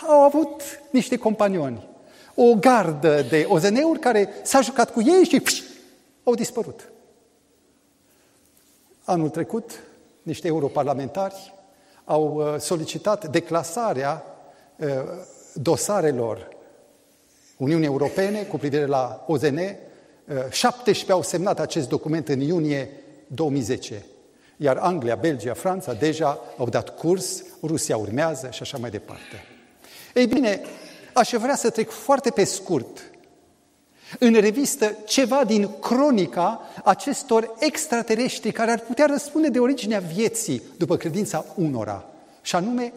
au 0.08 0.20
avut 0.20 0.62
niște 0.90 1.18
companioni. 1.18 1.88
O 2.36 2.54
gardă 2.54 3.26
de 3.30 3.46
OZN-uri 3.50 4.00
care 4.00 4.30
s-a 4.44 4.62
jucat 4.62 4.92
cu 4.92 5.02
ei 5.02 5.24
și 5.24 5.40
pș, 5.40 5.62
au 6.24 6.36
dispărut. 6.36 6.90
Anul 9.04 9.30
trecut, 9.30 9.72
niște 10.24 10.48
europarlamentari 10.48 11.54
au 12.06 12.36
uh, 12.36 12.60
solicitat 12.60 13.28
declasarea 13.28 14.24
uh, 14.76 14.88
dosarelor 15.54 16.50
Uniunii 17.58 17.86
Europene 17.86 18.42
cu 18.44 18.58
privire 18.58 18.86
la 18.86 19.24
OZN 19.28 19.60
17 20.50 21.12
au 21.12 21.22
semnat 21.22 21.60
acest 21.60 21.90
document 21.90 22.28
în 22.28 22.40
iunie 22.40 22.90
2010, 23.28 24.06
iar 24.58 24.78
Anglia, 24.78 25.16
Belgia, 25.16 25.54
Franța 25.54 25.94
deja 25.94 26.40
au 26.58 26.70
dat 26.70 26.98
curs, 26.98 27.44
Rusia 27.64 27.98
urmează 27.98 28.50
și 28.52 28.62
așa 28.62 28.78
mai 28.78 28.90
departe. 28.90 29.46
Ei 30.14 30.26
bine, 30.28 30.62
aș 31.14 31.30
vrea 31.30 31.56
să 31.56 31.70
trec 31.70 31.90
foarte 31.90 32.30
pe 32.30 32.44
scurt 32.44 33.10
în 34.20 34.34
revistă 34.34 34.98
ceva 35.06 35.44
din 35.44 35.70
cronica 35.80 36.62
acestor 36.84 37.54
extraterestri 37.60 38.52
care 38.52 38.72
ar 38.72 38.80
putea 38.80 39.06
răspunde 39.06 39.50
de 39.50 39.60
originea 39.60 40.00
vieții 40.00 40.62
după 40.78 40.98
credința 40.98 41.46
unora, 41.56 42.06
și 42.42 42.56
anume 42.56 42.94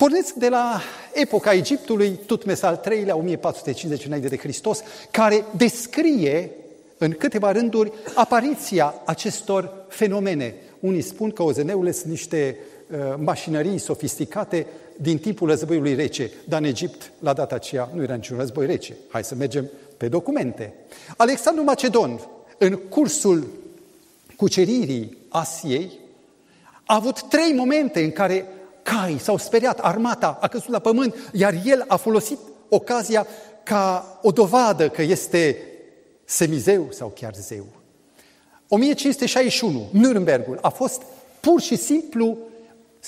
Porniți 0.00 0.38
de 0.38 0.48
la 0.48 0.80
epoca 1.12 1.52
Egiptului, 1.52 2.18
Tutmes 2.26 2.62
al 2.62 2.80
III-lea, 2.90 3.16
1450 3.16 4.06
înainte 4.06 4.28
de 4.28 4.36
Hristos, 4.36 4.82
care 5.10 5.44
descrie 5.56 6.50
în 6.98 7.10
câteva 7.10 7.52
rânduri 7.52 7.92
apariția 8.14 8.94
acestor 9.04 9.84
fenomene. 9.88 10.54
Unii 10.80 11.00
spun 11.00 11.30
că 11.30 11.42
OZN-urile 11.42 11.92
sunt 11.92 12.10
niște 12.10 12.56
uh, 12.90 12.98
mașinării 13.18 13.78
sofisticate 13.78 14.66
din 14.96 15.18
timpul 15.18 15.48
războiului 15.48 15.94
rece, 15.94 16.30
dar 16.44 16.60
în 16.60 16.66
Egipt, 16.66 17.12
la 17.18 17.32
data 17.32 17.54
aceea, 17.54 17.90
nu 17.94 18.02
era 18.02 18.14
niciun 18.14 18.38
război 18.38 18.66
rece. 18.66 18.96
Hai 19.08 19.24
să 19.24 19.34
mergem 19.34 19.70
pe 19.96 20.08
documente. 20.08 20.74
Alexandru 21.16 21.64
Macedon, 21.64 22.20
în 22.58 22.76
cursul 22.88 23.46
cuceririi 24.36 25.16
Asiei, 25.28 25.90
a 26.84 26.94
avut 26.94 27.22
trei 27.22 27.52
momente 27.52 28.04
în 28.04 28.12
care 28.12 28.46
cai, 28.82 29.18
s-au 29.18 29.36
speriat, 29.36 29.78
armata 29.78 30.38
a 30.40 30.48
căzut 30.48 30.68
la 30.68 30.78
pământ, 30.78 31.14
iar 31.32 31.54
el 31.64 31.84
a 31.88 31.96
folosit 31.96 32.38
ocazia 32.68 33.26
ca 33.62 34.18
o 34.22 34.30
dovadă 34.30 34.88
că 34.88 35.02
este 35.02 35.56
semizeu 36.24 36.86
sau 36.90 37.12
chiar 37.14 37.34
zeu. 37.34 37.66
1561, 38.68 39.90
Nürnbergul 39.92 40.60
a 40.60 40.68
fost 40.68 41.02
pur 41.40 41.60
și 41.60 41.76
simplu 41.76 42.38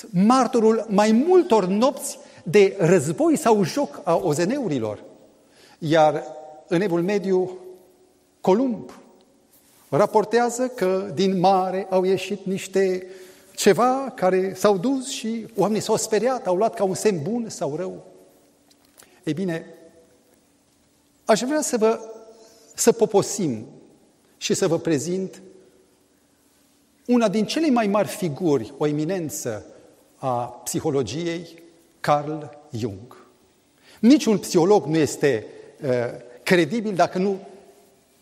martorul 0.09 0.85
mai 0.89 1.11
multor 1.11 1.65
nopți 1.65 2.17
de 2.43 2.75
război 2.79 3.37
sau 3.37 3.63
joc 3.63 4.01
a 4.03 4.15
ozeneurilor. 4.15 5.03
Iar 5.79 6.23
în 6.67 6.81
Evul 6.81 7.01
Mediu, 7.01 7.57
Columb 8.41 8.91
raportează 9.89 10.67
că 10.67 11.11
din 11.13 11.39
mare 11.39 11.87
au 11.89 12.03
ieșit 12.03 12.45
niște 12.45 13.07
ceva 13.55 14.11
care 14.15 14.53
s-au 14.53 14.77
dus 14.77 15.09
și 15.09 15.45
oamenii 15.55 15.81
s-au 15.81 15.95
speriat, 15.95 16.47
au 16.47 16.55
luat 16.55 16.73
ca 16.73 16.83
un 16.83 16.93
semn 16.93 17.21
bun 17.21 17.49
sau 17.49 17.75
rău. 17.75 18.05
Ei 19.23 19.33
bine, 19.33 19.65
aș 21.25 21.41
vrea 21.41 21.61
să 21.61 21.77
vă 21.77 21.99
să 22.73 22.91
poposim 22.91 23.65
și 24.37 24.53
să 24.53 24.67
vă 24.67 24.79
prezint 24.79 25.41
una 27.05 27.29
din 27.29 27.45
cele 27.45 27.69
mai 27.69 27.87
mari 27.87 28.07
figuri, 28.07 28.73
o 28.77 28.87
eminență 28.87 29.65
a 30.15 30.45
psihologiei, 30.45 31.63
Carl 31.99 32.43
Jung. 32.71 33.25
Niciun 33.99 34.37
psiholog 34.37 34.85
nu 34.85 34.97
este 34.97 35.45
uh, 35.81 35.89
credibil 36.43 36.95
dacă 36.95 37.17
nu 37.17 37.39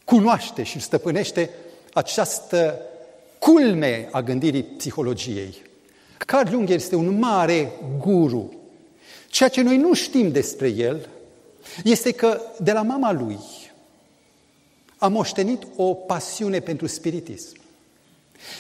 cunoaște 0.06 0.64
și 0.64 0.80
stăpânește 0.80 1.50
această 1.94 2.82
culme 3.42 4.08
a 4.12 4.22
gândirii 4.22 4.64
psihologiei. 4.64 5.62
Carl 6.18 6.50
Jung 6.50 6.70
este 6.70 6.96
un 6.96 7.20
mare 7.20 7.72
guru. 7.98 8.54
Ceea 9.28 9.50
ce 9.50 9.62
noi 9.62 9.78
nu 9.78 9.94
știm 9.94 10.32
despre 10.32 10.68
el 10.68 11.10
este 11.84 12.12
că 12.12 12.42
de 12.60 12.72
la 12.72 12.82
mama 12.82 13.12
lui 13.12 13.40
a 14.98 15.08
moștenit 15.08 15.64
o 15.76 15.94
pasiune 15.94 16.60
pentru 16.60 16.88
spiritism. 16.88 17.58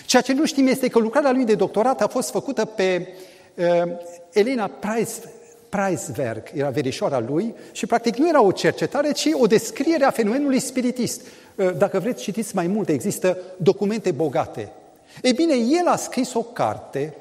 Ceea 0.06 0.22
ce 0.22 0.34
nu 0.34 0.46
știm 0.46 0.68
este 0.68 0.88
că 0.88 1.00
lucrarea 1.00 1.32
lui 1.32 1.46
de 1.46 1.56
doctorat 1.56 2.02
a 2.02 2.08
fost 2.08 2.30
făcută 2.30 2.66
pe 2.66 3.08
uh, 3.56 3.66
Elena 4.32 4.68
Price, 4.68 5.12
Preisberg, 5.72 6.44
era 6.54 6.70
verișoara 6.70 7.20
lui 7.20 7.56
și 7.72 7.86
practic 7.86 8.16
nu 8.16 8.28
era 8.28 8.42
o 8.42 8.52
cercetare, 8.52 9.12
ci 9.12 9.30
o 9.34 9.48
descriere 9.48 10.04
a 10.04 10.12
fenomenului 10.12 10.60
spiritist. 10.60 11.22
Uh, 11.56 11.78
dacă 11.78 12.00
vreți, 12.00 12.24
citiți 12.24 12.56
mai 12.56 12.68
multe, 12.68 12.92
există 12.94 13.38
documente 13.58 14.12
bogate. 14.12 14.72
Ei 15.22 15.34
bine, 15.34 15.54
el 15.54 15.88
a 15.88 15.96
scris 15.96 16.34
o 16.34 16.42
carte, 16.42 17.16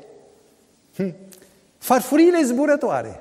hm, 0.96 1.14
Farfurile 1.80 2.42
zburătoare, 2.42 3.20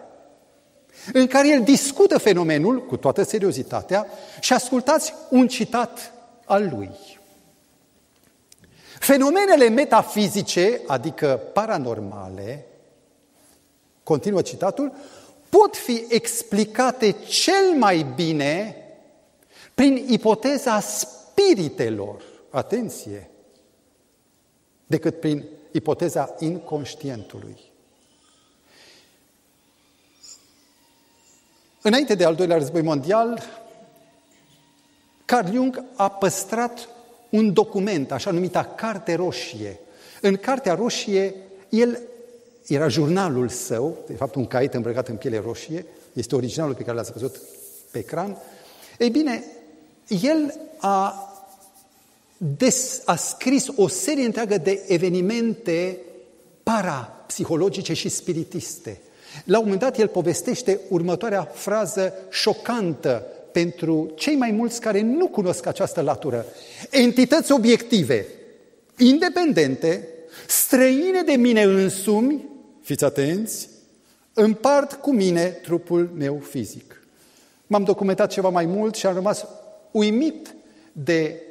în 1.13 1.27
care 1.27 1.48
el 1.48 1.63
discută 1.63 2.17
fenomenul 2.17 2.86
cu 2.86 2.98
toată 2.98 3.24
seriozitatea 3.24 4.07
și 4.39 4.53
ascultați 4.53 5.13
un 5.29 5.48
citat 5.48 6.13
al 6.45 6.69
lui. 6.74 6.89
Fenomenele 9.00 9.69
metafizice, 9.69 10.81
adică 10.88 11.39
paranormale, 11.53 12.65
continuă 14.03 14.41
citatul, 14.41 14.93
pot 15.49 15.75
fi 15.75 16.05
explicate 16.09 17.11
cel 17.11 17.73
mai 17.77 18.05
bine 18.15 18.75
prin 19.73 20.05
ipoteza 20.09 20.79
spiritelor, 20.79 22.23
atenție, 22.49 23.29
decât 24.85 25.19
prin 25.19 25.45
ipoteza 25.71 26.35
inconștientului. 26.39 27.57
Înainte 31.81 32.15
de 32.15 32.25
al 32.25 32.35
doilea 32.35 32.57
război 32.57 32.81
mondial, 32.81 33.43
Carl 35.25 35.53
Jung 35.53 35.83
a 35.95 36.09
păstrat 36.09 36.89
un 37.29 37.53
document, 37.53 38.11
așa 38.11 38.31
numita 38.31 38.63
Carte 38.63 39.13
Roșie. 39.13 39.79
În 40.21 40.35
Cartea 40.35 40.73
Roșie, 40.73 41.35
el 41.69 41.99
era 42.75 42.88
jurnalul 42.88 43.49
său, 43.49 43.97
de 44.08 44.13
fapt 44.13 44.36
un 44.36 44.45
caiet 44.45 44.73
îmbrăcat 44.73 45.08
în 45.08 45.15
piele 45.15 45.41
roșie, 45.45 45.86
este 46.13 46.36
originalul 46.36 46.75
pe 46.75 46.84
care 46.84 46.97
l-ați 46.97 47.12
văzut 47.12 47.39
pe 47.91 47.97
ecran. 47.99 48.38
Ei 48.97 49.10
bine, 49.10 49.43
el 50.21 50.53
a, 50.77 51.23
des, 52.38 53.01
a 53.05 53.15
scris 53.15 53.67
o 53.75 53.88
serie 53.88 54.25
întreagă 54.25 54.58
de 54.58 54.82
evenimente 54.88 55.97
parapsihologice 56.63 57.93
și 57.93 58.10
spiritiste. 58.10 59.01
La 59.45 59.58
un 59.58 59.63
moment 59.63 59.82
dat, 59.82 59.99
el 59.99 60.08
povestește 60.08 60.79
următoarea 60.89 61.43
frază 61.53 62.13
șocantă 62.29 63.25
pentru 63.51 64.12
cei 64.15 64.36
mai 64.36 64.51
mulți 64.51 64.82
care 64.82 65.01
nu 65.01 65.27
cunosc 65.27 65.65
această 65.65 66.01
latură. 66.01 66.45
Entități 66.89 67.51
obiective, 67.51 68.25
independente, 68.97 70.08
străine 70.47 71.21
de 71.21 71.32
mine 71.32 71.62
însumi, 71.63 72.45
fiți 72.89 73.04
atenți, 73.04 73.69
împart 74.34 74.93
cu 74.93 75.12
mine 75.12 75.45
trupul 75.45 76.12
meu 76.15 76.39
fizic. 76.39 77.02
M-am 77.67 77.84
documentat 77.84 78.32
ceva 78.32 78.49
mai 78.49 78.65
mult 78.65 78.95
și 78.95 79.06
am 79.06 79.13
rămas 79.13 79.45
uimit 79.91 80.56
de 80.91 81.41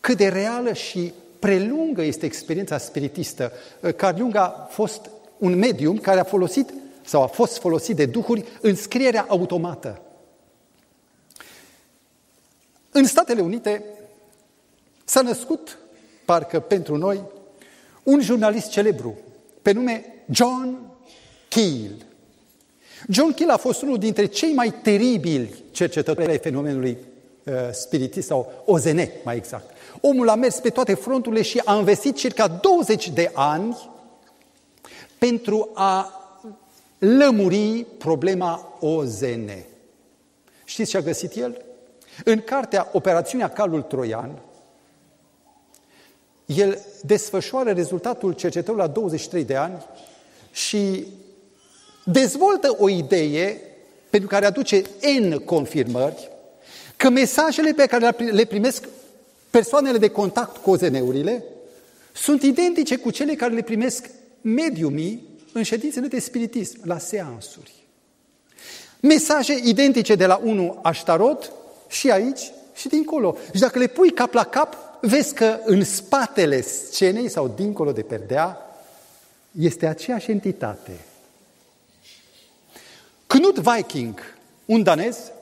cât 0.00 0.16
de 0.16 0.28
reală 0.28 0.72
și 0.72 1.12
prelungă 1.38 2.02
este 2.02 2.26
experiența 2.26 2.78
spiritistă. 2.78 3.52
Carl 3.96 4.16
Jung 4.16 4.34
a 4.34 4.68
fost 4.70 5.10
un 5.38 5.58
medium 5.58 5.98
care 5.98 6.20
a 6.20 6.24
folosit 6.24 6.72
sau 7.04 7.22
a 7.22 7.26
fost 7.26 7.58
folosit 7.58 7.96
de 7.96 8.06
duhuri 8.06 8.44
în 8.60 8.74
scrierea 8.74 9.26
automată. 9.28 10.00
În 12.90 13.04
Statele 13.04 13.40
Unite 13.40 13.84
s-a 15.04 15.20
născut, 15.20 15.78
parcă 16.24 16.60
pentru 16.60 16.96
noi, 16.96 17.20
un 18.02 18.20
jurnalist 18.20 18.70
celebru, 18.70 19.18
pe 19.64 19.72
nume 19.72 20.04
John 20.30 20.78
Keel. 21.48 22.06
John 23.08 23.32
Keel 23.32 23.50
a 23.50 23.56
fost 23.56 23.82
unul 23.82 23.98
dintre 23.98 24.26
cei 24.26 24.52
mai 24.52 24.74
teribili 24.82 25.62
cercetători 25.70 26.30
ai 26.30 26.38
fenomenului 26.38 26.98
uh, 27.44 27.52
spiritist 27.72 28.26
sau 28.26 28.52
OZN, 28.64 29.00
mai 29.24 29.36
exact. 29.36 29.70
Omul 30.00 30.28
a 30.28 30.34
mers 30.34 30.56
pe 30.56 30.68
toate 30.68 30.94
fronturile 30.94 31.42
și 31.42 31.62
a 31.64 31.78
investit 31.78 32.16
circa 32.16 32.48
20 32.48 33.10
de 33.10 33.30
ani 33.34 33.76
pentru 35.18 35.70
a 35.74 36.20
lămuri 36.98 37.86
problema 37.98 38.78
OZN. 38.80 39.50
Știți 40.64 40.90
ce 40.90 40.96
a 40.96 41.00
găsit 41.00 41.36
el? 41.36 41.64
În 42.24 42.40
cartea 42.40 42.88
Operațiunea 42.92 43.48
Calul 43.48 43.82
Troian, 43.82 44.38
el 46.46 46.84
desfășoară 47.02 47.70
rezultatul 47.70 48.32
cercetării 48.32 48.80
la 48.80 48.86
23 48.86 49.44
de 49.44 49.56
ani 49.56 49.86
și 50.52 51.06
dezvoltă 52.04 52.76
o 52.78 52.88
idee 52.88 53.60
pentru 54.10 54.28
care 54.28 54.46
aduce 54.46 54.82
N 55.20 55.32
confirmări 55.32 56.30
că 56.96 57.10
mesajele 57.10 57.72
pe 57.72 57.86
care 57.86 58.16
le 58.30 58.44
primesc 58.44 58.88
persoanele 59.50 59.98
de 59.98 60.08
contact 60.08 60.56
cu 60.56 60.70
OZN-urile 60.70 61.44
sunt 62.12 62.42
identice 62.42 62.96
cu 62.96 63.10
cele 63.10 63.34
care 63.34 63.54
le 63.54 63.62
primesc 63.62 64.10
mediumii 64.40 65.28
în 65.52 65.62
ședințele 65.62 66.06
de 66.06 66.18
spiritism, 66.18 66.80
la 66.82 66.98
seansuri. 66.98 67.72
Mesaje 69.00 69.60
identice 69.64 70.14
de 70.14 70.26
la 70.26 70.40
unul 70.44 70.78
Aștarot 70.82 71.52
și 71.88 72.10
aici 72.10 72.52
și 72.74 72.88
dincolo. 72.88 73.36
Și 73.54 73.60
dacă 73.60 73.78
le 73.78 73.86
pui 73.86 74.10
cap 74.10 74.32
la 74.32 74.44
cap, 74.44 74.76
vezi 75.00 75.34
că 75.34 75.58
în 75.64 75.84
spatele 75.84 76.60
scenei 76.60 77.28
sau 77.28 77.48
dincolo 77.48 77.92
de 77.92 78.02
perdea 78.02 78.58
este 79.58 79.86
aceeași 79.86 80.30
entitate. 80.30 80.92
Knut 83.26 83.58
Viking, 83.58 84.20
un 84.64 84.82
danez, 84.82 85.32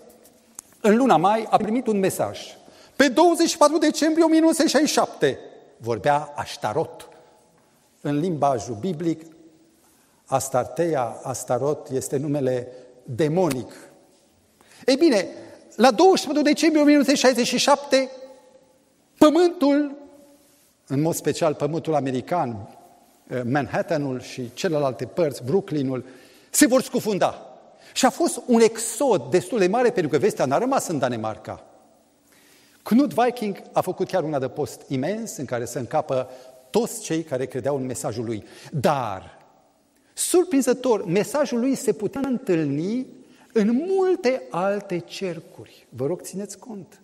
în 0.80 0.96
luna 0.96 1.16
mai 1.16 1.46
a 1.50 1.56
primit 1.56 1.86
un 1.86 1.98
mesaj. 1.98 2.40
Pe 2.96 3.08
24 3.08 3.78
decembrie 3.78 4.24
1967 4.24 5.38
vorbea 5.76 6.32
Aștarot. 6.36 7.08
În 8.00 8.18
limbajul 8.18 8.76
biblic, 8.80 9.22
Astarteia, 10.24 11.20
Astarot 11.22 11.88
este 11.88 12.16
numele 12.16 12.68
demonic. 13.04 13.72
Ei 14.86 14.96
bine, 14.96 15.28
la 15.76 15.90
24 15.90 16.42
decembrie 16.42 16.82
1967, 16.82 18.10
pământul, 19.18 19.96
în 20.86 21.00
mod 21.00 21.14
special 21.14 21.54
pământul 21.54 21.94
american, 21.94 22.68
eh, 23.28 23.40
Manhattanul 23.44 24.20
și 24.20 24.50
celelalte 24.54 25.04
părți, 25.04 25.42
Brooklynul, 25.44 26.04
se 26.50 26.66
vor 26.66 26.82
scufunda. 26.82 27.46
Și 27.92 28.06
a 28.06 28.10
fost 28.10 28.42
un 28.46 28.60
exod 28.60 29.30
destul 29.30 29.58
de 29.58 29.66
mare 29.66 29.90
pentru 29.90 30.10
că 30.10 30.18
vestea 30.18 30.44
n-a 30.44 30.58
rămas 30.58 30.86
în 30.86 30.98
Danemarca. 30.98 31.64
Knut 32.82 33.12
Viking 33.14 33.62
a 33.72 33.80
făcut 33.80 34.08
chiar 34.08 34.22
un 34.22 34.34
adăpost 34.34 34.82
imens 34.88 35.36
în 35.36 35.44
care 35.44 35.64
să 35.64 35.78
încapă 35.78 36.30
toți 36.70 37.00
cei 37.00 37.22
care 37.22 37.46
credeau 37.46 37.76
în 37.76 37.86
mesajul 37.86 38.24
lui. 38.24 38.44
Dar, 38.70 39.38
surprinzător, 40.14 41.04
mesajul 41.06 41.60
lui 41.60 41.74
se 41.74 41.92
putea 41.92 42.20
întâlni 42.24 43.06
în 43.52 43.84
multe 43.88 44.42
alte 44.50 44.98
cercuri. 44.98 45.86
Vă 45.88 46.06
rog, 46.06 46.20
țineți 46.20 46.58
cont. 46.58 47.01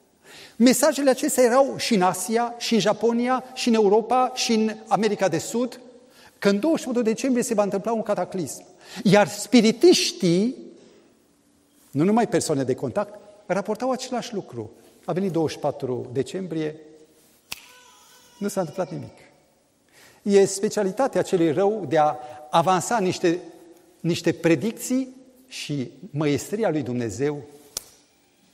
Mesajele 0.57 1.11
acestea 1.11 1.45
erau 1.45 1.75
și 1.77 1.95
în 1.95 2.03
Asia, 2.03 2.55
și 2.59 2.75
în 2.75 2.81
Japonia, 2.81 3.45
și 3.55 3.69
în 3.69 3.75
Europa, 3.75 4.33
și 4.35 4.53
în 4.53 4.75
America 4.87 5.29
de 5.29 5.39
Sud, 5.39 5.81
că 6.39 6.49
în 6.49 6.61
21 6.61 7.03
decembrie 7.03 7.43
se 7.43 7.55
va 7.55 7.63
întâmpla 7.63 7.93
un 7.93 8.03
cataclism. 8.03 8.65
Iar 9.03 9.29
spiritiștii, 9.29 10.57
nu 11.91 12.05
numai 12.05 12.29
persoane 12.29 12.63
de 12.63 12.75
contact, 12.75 13.19
raportau 13.47 13.91
același 13.91 14.35
lucru. 14.35 14.71
A 15.05 15.13
venit 15.13 15.33
24 15.33 16.11
decembrie, 16.13 16.77
nu 18.39 18.49
s-a 18.49 18.61
întâmplat 18.61 18.91
nimic. 18.91 19.17
E 20.23 20.45
specialitatea 20.45 21.23
celui 21.23 21.53
rău 21.53 21.85
de 21.89 21.99
a 21.99 22.17
avansa 22.51 22.99
niște, 22.99 23.39
niște 24.01 24.33
predicții 24.33 25.17
și 25.47 25.91
măestria 26.11 26.71
lui 26.71 26.83
Dumnezeu 26.83 27.43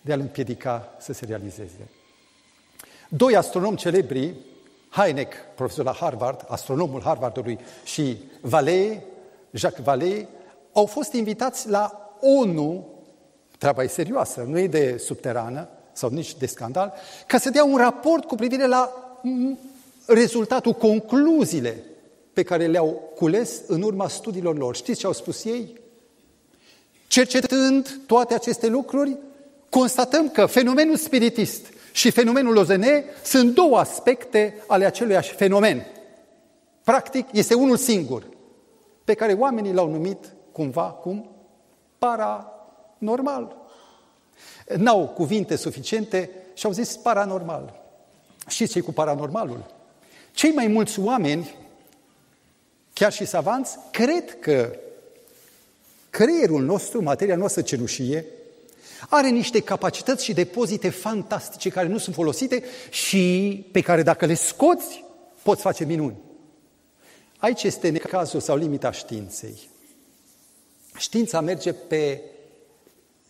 de 0.04 0.12
a-l 0.12 0.20
împiedica 0.20 0.94
să 0.98 1.12
se 1.12 1.24
realizeze. 1.24 1.88
Doi 3.08 3.36
astronomi 3.36 3.76
celebri, 3.76 4.34
Heineck, 4.90 5.34
profesor 5.54 5.84
la 5.84 5.92
Harvard, 5.92 6.44
astronomul 6.48 7.02
Harvardului, 7.02 7.58
și 7.84 8.18
Vallée, 8.40 9.02
Jacques 9.50 9.84
Vallée, 9.84 10.26
au 10.72 10.86
fost 10.86 11.12
invitați 11.12 11.68
la 11.68 12.14
ONU, 12.20 12.88
treaba 13.58 13.82
e 13.82 13.86
serioasă, 13.86 14.42
nu 14.48 14.58
e 14.58 14.66
de 14.66 14.96
subterană 14.96 15.68
sau 15.92 16.10
nici 16.10 16.34
de 16.34 16.46
scandal, 16.46 16.92
ca 17.26 17.38
să 17.38 17.50
dea 17.50 17.64
un 17.64 17.76
raport 17.76 18.24
cu 18.24 18.34
privire 18.34 18.66
la 18.66 18.92
rezultatul, 20.06 20.72
concluziile 20.72 21.82
pe 22.32 22.42
care 22.42 22.66
le-au 22.66 23.10
cules 23.14 23.60
în 23.66 23.82
urma 23.82 24.08
studiilor 24.08 24.56
lor. 24.56 24.76
Știți 24.76 24.98
ce 24.98 25.06
au 25.06 25.12
spus 25.12 25.44
ei? 25.44 25.80
Cercetând 27.06 28.00
toate 28.06 28.34
aceste 28.34 28.66
lucruri, 28.66 29.16
constatăm 29.78 30.28
că 30.30 30.46
fenomenul 30.46 30.96
spiritist 30.96 31.66
și 31.92 32.10
fenomenul 32.10 32.56
OZN 32.56 32.84
sunt 33.24 33.54
două 33.54 33.78
aspecte 33.78 34.62
ale 34.66 34.84
aceluiași 34.84 35.34
fenomen. 35.34 35.86
Practic, 36.84 37.26
este 37.32 37.54
unul 37.54 37.76
singur, 37.76 38.26
pe 39.04 39.14
care 39.14 39.32
oamenii 39.32 39.72
l-au 39.72 39.90
numit 39.90 40.32
cumva 40.52 40.82
cum 40.82 41.30
paranormal. 41.98 43.56
N-au 44.76 45.08
cuvinte 45.08 45.56
suficiente 45.56 46.30
și 46.54 46.66
au 46.66 46.72
zis 46.72 46.96
paranormal. 46.96 47.82
Știți 48.48 48.72
ce 48.72 48.80
cu 48.80 48.92
paranormalul? 48.92 49.66
Cei 50.32 50.50
mai 50.50 50.66
mulți 50.66 51.00
oameni, 51.00 51.54
chiar 52.92 53.12
și 53.12 53.26
savanți, 53.26 53.78
cred 53.90 54.38
că 54.40 54.76
creierul 56.10 56.62
nostru, 56.62 57.02
materia 57.02 57.36
noastră 57.36 57.62
cenușie, 57.62 58.24
are 59.08 59.28
niște 59.28 59.60
capacități 59.60 60.24
și 60.24 60.32
depozite 60.32 60.90
fantastice 60.90 61.68
care 61.68 61.88
nu 61.88 61.98
sunt 61.98 62.14
folosite 62.14 62.64
și 62.90 63.66
pe 63.72 63.80
care 63.80 64.02
dacă 64.02 64.26
le 64.26 64.34
scoți, 64.34 65.04
poți 65.42 65.62
face 65.62 65.84
minuni. 65.84 66.16
Aici 67.38 67.62
este 67.62 67.88
necazul 67.88 68.40
sau 68.40 68.56
limita 68.56 68.90
științei. 68.90 69.68
Știința 70.96 71.40
merge 71.40 71.72
pe 71.72 72.20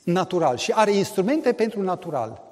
natural 0.03 0.57
și 0.57 0.73
are 0.73 0.93
instrumente 0.93 1.53
pentru 1.53 1.83
natural. 1.83 2.43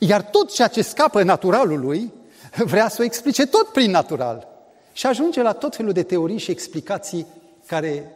Iar 0.00 0.22
tot 0.22 0.52
ceea 0.52 0.68
ce 0.68 0.82
scapă 0.82 1.22
naturalului 1.22 2.12
vrea 2.56 2.88
să 2.88 2.96
o 3.00 3.04
explice 3.04 3.46
tot 3.46 3.68
prin 3.68 3.90
natural. 3.90 4.48
Și 4.92 5.06
ajunge 5.06 5.42
la 5.42 5.52
tot 5.52 5.76
felul 5.76 5.92
de 5.92 6.02
teorii 6.02 6.38
și 6.38 6.50
explicații 6.50 7.26
care 7.66 8.12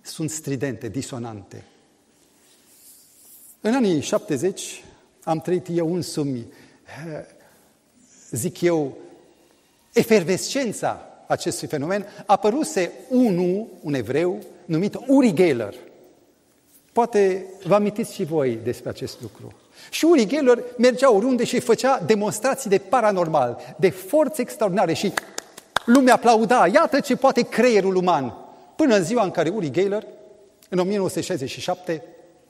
sunt 0.00 0.30
stridente, 0.30 0.88
disonante. 0.88 1.64
În 3.60 3.74
anii 3.74 4.00
70 4.00 4.84
am 5.24 5.40
trăit 5.40 5.66
eu 5.70 5.94
însumi, 5.94 6.46
zic 8.30 8.60
eu, 8.60 8.96
efervescența 9.92 11.08
acestui 11.26 11.68
fenomen. 11.68 12.06
Apăruse 12.26 12.92
unul, 13.08 13.66
un 13.82 13.94
evreu, 13.94 14.38
numit 14.64 14.98
Uri 15.06 15.32
Geller. 15.32 15.74
Poate 16.92 17.44
vă 17.64 17.74
amintiți 17.74 18.14
și 18.14 18.24
voi 18.24 18.58
despre 18.64 18.88
acest 18.88 19.20
lucru. 19.20 19.52
Și 19.90 20.04
Uri 20.04 20.26
Geller 20.26 20.62
mergea 20.76 21.12
oriunde 21.12 21.44
și 21.44 21.60
făcea 21.60 22.00
demonstrații 22.06 22.70
de 22.70 22.78
paranormal, 22.78 23.74
de 23.76 23.90
forțe 23.90 24.40
extraordinare 24.40 24.92
și 24.92 25.12
lumea 25.84 26.14
aplauda. 26.14 26.66
Iată 26.66 27.00
ce 27.00 27.16
poate 27.16 27.42
creierul 27.42 27.94
uman. 27.94 28.34
Până 28.76 28.96
în 28.96 29.04
ziua 29.04 29.24
în 29.24 29.30
care 29.30 29.48
Uri 29.48 29.70
Geller, 29.70 30.06
în 30.68 30.78
1967, 30.78 32.04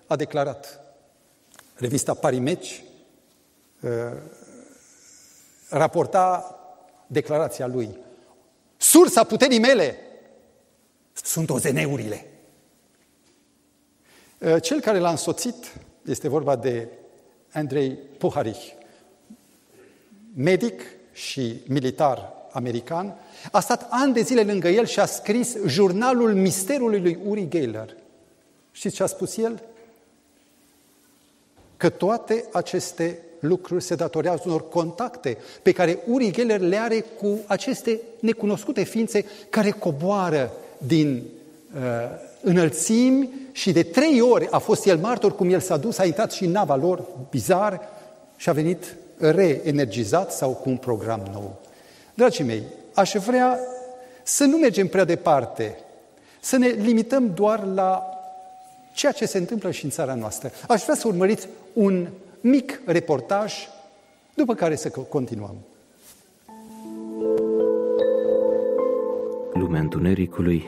a 0.06 0.16
declarat 0.16 0.80
revista 1.78 2.14
Parimeci, 2.14 2.84
uh, 3.80 3.90
raporta 5.68 6.58
declarația 7.06 7.66
lui. 7.66 7.96
Sursa 8.76 9.24
puterii 9.24 9.58
mele 9.58 9.96
sunt 11.12 11.50
ozeneurile. 11.50 12.26
Uh, 14.38 14.62
cel 14.62 14.80
care 14.80 14.98
l-a 14.98 15.10
însoțit 15.10 15.76
este 16.04 16.28
vorba 16.28 16.56
de 16.56 16.88
Andrei 17.52 17.98
Puharich, 18.18 18.72
medic 20.34 20.82
și 21.12 21.60
militar 21.66 22.32
american, 22.52 23.14
a 23.52 23.60
stat 23.60 23.86
ani 23.90 24.12
de 24.12 24.20
zile 24.20 24.42
lângă 24.42 24.68
el 24.68 24.86
și 24.86 25.00
a 25.00 25.06
scris 25.06 25.56
jurnalul 25.66 26.34
misterului 26.34 27.00
lui 27.00 27.18
Uri 27.24 27.48
Geller. 27.48 27.96
Știți 28.70 28.94
ce 28.94 29.02
a 29.02 29.06
spus 29.06 29.36
el? 29.36 29.62
Că 31.78 31.88
toate 31.88 32.44
aceste 32.52 33.18
lucruri 33.40 33.82
se 33.82 33.94
datorează 33.94 34.42
unor 34.46 34.68
contacte 34.68 35.38
pe 35.62 35.72
care 35.72 35.98
Uri 36.06 36.30
Geller 36.30 36.60
le 36.60 36.76
are 36.76 37.04
cu 37.20 37.38
aceste 37.46 38.00
necunoscute 38.20 38.82
ființe 38.82 39.24
care 39.50 39.70
coboară 39.70 40.52
din 40.78 41.22
uh, 41.74 41.82
înălțimi 42.40 43.30
și 43.52 43.72
de 43.72 43.82
trei 43.82 44.20
ori 44.20 44.48
a 44.50 44.58
fost 44.58 44.86
el 44.86 44.98
martor 44.98 45.34
cum 45.34 45.50
el 45.50 45.60
s-a 45.60 45.76
dus, 45.76 45.98
a 45.98 46.04
intrat 46.04 46.32
și 46.32 46.44
în 46.44 46.50
nava 46.50 46.76
lor, 46.76 47.04
bizar, 47.30 47.80
și 48.36 48.48
a 48.48 48.52
venit 48.52 48.96
reenergizat 49.16 50.32
sau 50.32 50.50
cu 50.50 50.68
un 50.68 50.76
program 50.76 51.22
nou. 51.32 51.60
Dragii 52.14 52.44
mei, 52.44 52.62
aș 52.94 53.12
vrea 53.12 53.58
să 54.22 54.44
nu 54.44 54.56
mergem 54.56 54.86
prea 54.86 55.04
departe, 55.04 55.78
să 56.40 56.56
ne 56.56 56.66
limităm 56.66 57.34
doar 57.34 57.64
la 57.74 58.17
ceea 58.98 59.12
ce 59.12 59.26
se 59.26 59.38
întâmplă 59.38 59.70
și 59.70 59.84
în 59.84 59.90
țara 59.90 60.14
noastră. 60.14 60.50
Aș 60.68 60.82
vrea 60.82 60.94
să 60.94 61.08
urmăriți 61.08 61.48
un 61.72 62.08
mic 62.40 62.80
reportaj, 62.86 63.54
după 64.34 64.54
care 64.54 64.76
să 64.76 64.88
continuăm. 64.88 65.54
Lumea 69.52 69.80
întunericului 69.80 70.64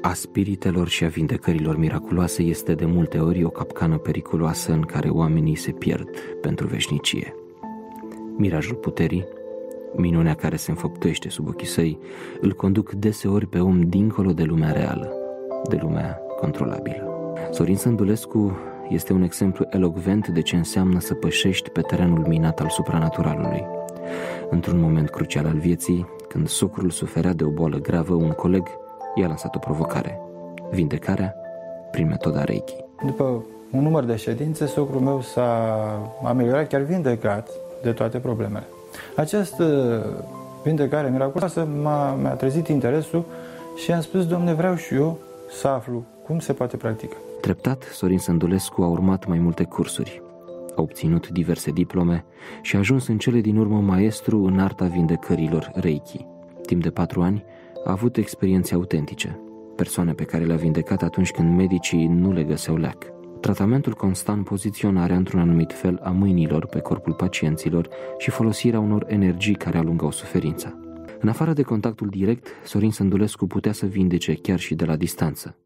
a 0.00 0.14
spiritelor 0.14 0.88
și 0.88 1.04
a 1.04 1.08
vindecărilor 1.08 1.76
miraculoase 1.76 2.42
este 2.42 2.74
de 2.74 2.84
multe 2.84 3.18
ori 3.18 3.44
o 3.44 3.48
capcană 3.48 3.98
periculoasă 3.98 4.72
în 4.72 4.82
care 4.82 5.08
oamenii 5.08 5.56
se 5.56 5.70
pierd 5.70 6.08
pentru 6.40 6.66
veșnicie. 6.66 7.34
Mirajul 8.36 8.76
puterii, 8.76 9.26
minunea 9.96 10.34
care 10.34 10.56
se 10.56 10.70
înfăptuiește 10.70 11.28
sub 11.28 11.48
ochii 11.48 11.66
săi, 11.66 11.98
îl 12.40 12.52
conduc 12.52 12.92
deseori 12.92 13.46
pe 13.46 13.58
om 13.58 13.80
dincolo 13.80 14.32
de 14.32 14.42
lumea 14.42 14.72
reală, 14.72 15.12
de 15.68 15.78
lumea 15.82 16.20
controlabilă. 16.40 17.09
Sorin 17.50 17.76
Sândulescu 17.76 18.58
este 18.88 19.12
un 19.12 19.22
exemplu 19.22 19.66
elocvent 19.70 20.28
de 20.28 20.42
ce 20.42 20.56
înseamnă 20.56 21.00
să 21.00 21.14
pășești 21.14 21.70
pe 21.70 21.80
terenul 21.80 22.26
minat 22.26 22.60
al 22.60 22.68
supranaturalului. 22.68 23.66
Într-un 24.50 24.80
moment 24.80 25.10
crucial 25.10 25.46
al 25.46 25.58
vieții, 25.58 26.06
când 26.28 26.48
socrul 26.48 26.90
suferea 26.90 27.32
de 27.32 27.44
o 27.44 27.50
boală 27.50 27.76
gravă, 27.76 28.14
un 28.14 28.30
coleg 28.30 28.66
i-a 29.14 29.26
lansat 29.26 29.54
o 29.54 29.58
provocare. 29.58 30.20
Vindecarea 30.70 31.34
prin 31.90 32.06
metoda 32.06 32.44
Reiki. 32.44 32.76
După 33.06 33.44
un 33.70 33.82
număr 33.82 34.04
de 34.04 34.16
ședințe, 34.16 34.66
socrul 34.66 35.00
meu 35.00 35.20
s-a 35.20 35.76
ameliorat, 36.24 36.68
chiar 36.68 36.80
vindecat 36.80 37.48
de 37.82 37.92
toate 37.92 38.18
problemele. 38.18 38.64
Această 39.16 39.64
vindecare 40.64 41.10
miraculoasă 41.10 41.68
m-a, 41.82 42.14
mi-a 42.14 42.34
trezit 42.34 42.68
interesul 42.68 43.24
și 43.76 43.92
am 43.92 44.00
spus, 44.00 44.26
domne, 44.26 44.52
vreau 44.52 44.74
și 44.74 44.94
eu 44.94 45.18
să 45.60 45.68
aflu 45.68 46.04
cum 46.26 46.38
se 46.38 46.52
poate 46.52 46.76
practica. 46.76 47.16
Treptat, 47.40 47.82
Sorin 47.82 48.18
Sândulescu 48.18 48.82
a 48.82 48.86
urmat 48.86 49.26
mai 49.26 49.38
multe 49.38 49.64
cursuri. 49.64 50.22
A 50.76 50.82
obținut 50.82 51.28
diverse 51.28 51.70
diplome 51.70 52.24
și 52.62 52.76
a 52.76 52.78
ajuns 52.78 53.06
în 53.06 53.18
cele 53.18 53.40
din 53.40 53.56
urmă 53.56 53.80
maestru 53.80 54.44
în 54.44 54.58
arta 54.58 54.84
vindecărilor 54.84 55.70
Reiki. 55.74 56.26
Timp 56.66 56.82
de 56.82 56.90
patru 56.90 57.22
ani, 57.22 57.44
a 57.84 57.90
avut 57.90 58.16
experiențe 58.16 58.74
autentice, 58.74 59.40
persoane 59.76 60.12
pe 60.12 60.24
care 60.24 60.44
le-a 60.44 60.56
vindecat 60.56 61.02
atunci 61.02 61.30
când 61.30 61.56
medicii 61.56 62.06
nu 62.06 62.32
le 62.32 62.42
găseau 62.42 62.76
leac. 62.76 63.04
Tratamentul 63.40 63.94
constant 63.94 64.44
poziționarea 64.44 65.16
într-un 65.16 65.40
anumit 65.40 65.72
fel 65.72 66.00
a 66.02 66.10
mâinilor 66.10 66.66
pe 66.66 66.80
corpul 66.80 67.12
pacienților 67.12 67.88
și 68.18 68.30
folosirea 68.30 68.80
unor 68.80 69.04
energii 69.08 69.54
care 69.54 69.78
alungau 69.78 70.10
suferința. 70.10 70.78
În 71.20 71.28
afară 71.28 71.52
de 71.52 71.62
contactul 71.62 72.08
direct, 72.08 72.46
Sorin 72.64 72.90
Sândulescu 72.90 73.46
putea 73.46 73.72
să 73.72 73.86
vindece 73.86 74.34
chiar 74.34 74.58
și 74.58 74.74
de 74.74 74.84
la 74.84 74.96
distanță. 74.96 75.56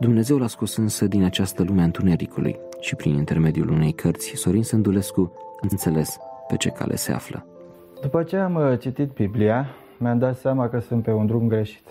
Dumnezeu 0.00 0.38
l-a 0.38 0.46
scos 0.46 0.76
însă 0.76 1.06
din 1.06 1.24
această 1.24 1.62
lume 1.62 1.80
a 1.80 1.84
întunericului 1.84 2.58
și 2.80 2.94
prin 2.94 3.14
intermediul 3.14 3.68
unei 3.68 3.92
cărți, 3.92 4.32
Sorin 4.34 4.62
Sândulescu 4.62 5.32
înțeles 5.60 6.18
pe 6.48 6.56
ce 6.56 6.70
cale 6.70 6.96
se 6.96 7.12
află. 7.12 7.46
După 8.00 8.22
ce 8.22 8.36
am 8.36 8.54
uh, 8.54 8.78
citit 8.78 9.10
Biblia, 9.10 9.66
mi-am 9.96 10.18
dat 10.18 10.38
seama 10.38 10.68
că 10.68 10.78
sunt 10.78 11.02
pe 11.02 11.10
un 11.10 11.26
drum 11.26 11.48
greșit. 11.48 11.86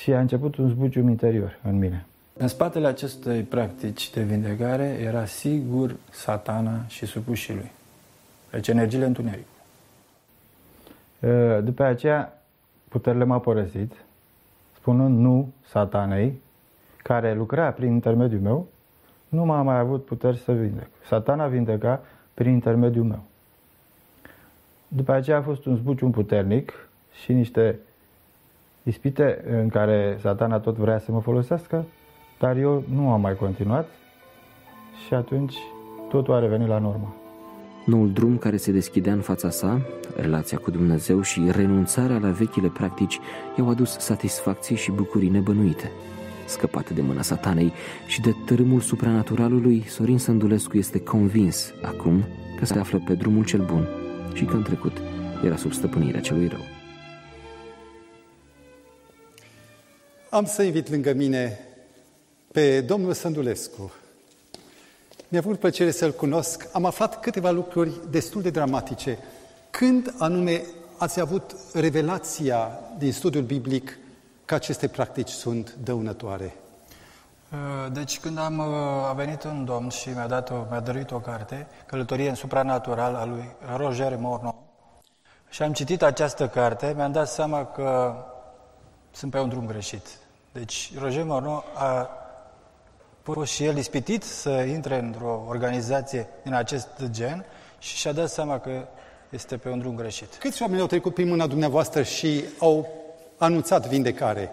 Și 0.00 0.12
a 0.12 0.20
început 0.20 0.56
un 0.56 0.68
zbucium 0.68 1.08
interior 1.08 1.58
în 1.62 1.78
mine. 1.78 2.06
În 2.36 2.48
spatele 2.48 2.86
acestei 2.86 3.42
practici 3.42 4.10
de 4.10 4.22
vindecare 4.22 4.98
era 5.00 5.24
sigur 5.24 5.96
satana 6.10 6.84
și 6.86 7.06
supușii 7.06 7.54
lui. 7.54 7.70
Deci 8.50 8.68
energiile 8.68 9.04
întuneric. 9.04 9.46
Uh, 11.20 11.30
după 11.64 11.82
aceea, 11.82 12.42
puterile 12.88 13.24
m-au 13.24 13.40
părăsit, 13.40 13.92
spunând 14.82 15.18
nu 15.18 15.52
satanei, 15.64 16.40
care 16.96 17.34
lucra 17.34 17.70
prin 17.70 17.92
intermediul 17.92 18.40
meu, 18.40 18.66
nu 19.28 19.44
m-a 19.44 19.62
mai 19.62 19.78
avut 19.78 20.04
puteri 20.04 20.36
să 20.36 20.52
vindec. 20.52 20.88
Satana 21.04 21.46
vindeca 21.46 22.00
prin 22.34 22.52
intermediul 22.52 23.04
meu. 23.04 23.22
După 24.88 25.12
aceea 25.12 25.36
a 25.36 25.42
fost 25.42 25.66
un 25.66 25.76
zbucium 25.76 26.10
puternic 26.10 26.88
și 27.12 27.32
niște 27.32 27.78
ispite 28.82 29.44
în 29.50 29.68
care 29.68 30.16
satana 30.20 30.58
tot 30.58 30.76
vrea 30.76 30.98
să 30.98 31.12
mă 31.12 31.20
folosească, 31.20 31.84
dar 32.38 32.56
eu 32.56 32.84
nu 32.94 33.10
am 33.10 33.20
mai 33.20 33.36
continuat 33.36 33.88
și 35.06 35.14
atunci 35.14 35.56
totul 36.08 36.34
a 36.34 36.38
revenit 36.38 36.68
la 36.68 36.78
normă. 36.78 37.21
Noul 37.84 38.12
drum 38.12 38.38
care 38.38 38.56
se 38.56 38.72
deschidea 38.72 39.12
în 39.12 39.20
fața 39.20 39.50
sa, 39.50 39.86
relația 40.16 40.58
cu 40.58 40.70
Dumnezeu 40.70 41.22
și 41.22 41.40
renunțarea 41.50 42.18
la 42.18 42.30
vechile 42.30 42.68
practici 42.68 43.18
i-au 43.58 43.68
adus 43.68 43.96
satisfacție 43.98 44.76
și 44.76 44.90
bucurii 44.90 45.28
nebănuite. 45.28 45.90
Scăpate 46.46 46.94
de 46.94 47.00
mâna 47.00 47.22
satanei 47.22 47.72
și 48.06 48.20
de 48.20 48.34
tărâmul 48.46 48.80
supranaturalului, 48.80 49.84
Sorin 49.88 50.18
Sândulescu 50.18 50.76
este 50.76 51.00
convins 51.00 51.72
acum 51.82 52.24
că 52.58 52.64
se 52.64 52.78
află 52.78 53.02
pe 53.06 53.14
drumul 53.14 53.44
cel 53.44 53.64
bun 53.64 53.88
și 54.34 54.44
că 54.44 54.56
în 54.56 54.62
trecut 54.62 54.96
era 55.44 55.56
sub 55.56 55.72
stăpânirea 55.72 56.20
celui 56.20 56.48
rău. 56.48 56.64
Am 60.30 60.44
să 60.44 60.62
invit 60.62 60.90
lângă 60.90 61.12
mine 61.14 61.58
pe 62.52 62.80
domnul 62.80 63.12
Sândulescu. 63.12 63.92
Mi-a 65.32 65.40
avut 65.40 65.58
plăcere 65.58 65.90
să-l 65.90 66.12
cunosc. 66.12 66.68
Am 66.72 66.84
aflat 66.84 67.20
câteva 67.20 67.50
lucruri 67.50 68.00
destul 68.10 68.42
de 68.42 68.50
dramatice. 68.50 69.18
Când 69.70 70.14
anume 70.18 70.62
ați 70.96 71.20
avut 71.20 71.56
revelația 71.74 72.80
din 72.98 73.12
studiul 73.12 73.42
biblic 73.42 73.98
că 74.44 74.54
aceste 74.54 74.88
practici 74.88 75.28
sunt 75.28 75.74
dăunătoare? 75.84 76.54
Uh, 77.52 77.92
deci 77.92 78.20
când 78.20 78.38
am 78.38 78.58
uh, 78.58 78.64
a 79.08 79.12
venit 79.12 79.42
un 79.42 79.64
domn 79.64 79.88
și 79.88 80.08
mi-a, 80.08 80.26
dat 80.26 80.50
o, 80.50 80.66
mi-a 80.70 80.80
dăruit 80.80 81.10
o 81.10 81.20
carte, 81.20 81.66
Călătorie 81.86 82.28
în 82.28 82.34
supranatural, 82.34 83.14
a 83.14 83.24
lui 83.24 83.44
Roger 83.76 84.16
Morneau, 84.16 84.62
și 85.50 85.62
am 85.62 85.72
citit 85.72 86.02
această 86.02 86.48
carte, 86.48 86.92
mi-am 86.96 87.12
dat 87.12 87.28
seama 87.28 87.66
că 87.66 88.14
sunt 89.10 89.30
pe 89.30 89.38
un 89.38 89.48
drum 89.48 89.66
greșit. 89.66 90.06
Deci 90.52 90.92
Roger 90.98 91.24
Morneau 91.24 91.64
a 91.74 92.08
fost 93.22 93.52
și 93.52 93.64
el 93.64 93.76
ispitit 93.76 94.22
să 94.22 94.50
intre 94.50 94.98
într-o 94.98 95.44
organizație 95.48 96.28
din 96.42 96.54
acest 96.54 96.88
gen 97.10 97.44
și 97.78 97.96
și-a 97.96 98.12
dat 98.12 98.30
seama 98.30 98.58
că 98.58 98.86
este 99.30 99.56
pe 99.56 99.68
un 99.68 99.78
drum 99.78 99.94
greșit. 99.94 100.36
Câți 100.38 100.62
oameni 100.62 100.80
au 100.80 100.86
trecut 100.86 101.14
prin 101.14 101.28
mâna 101.28 101.46
dumneavoastră 101.46 102.02
și 102.02 102.44
au 102.58 102.88
anunțat 103.36 103.86
vindecare? 103.86 104.52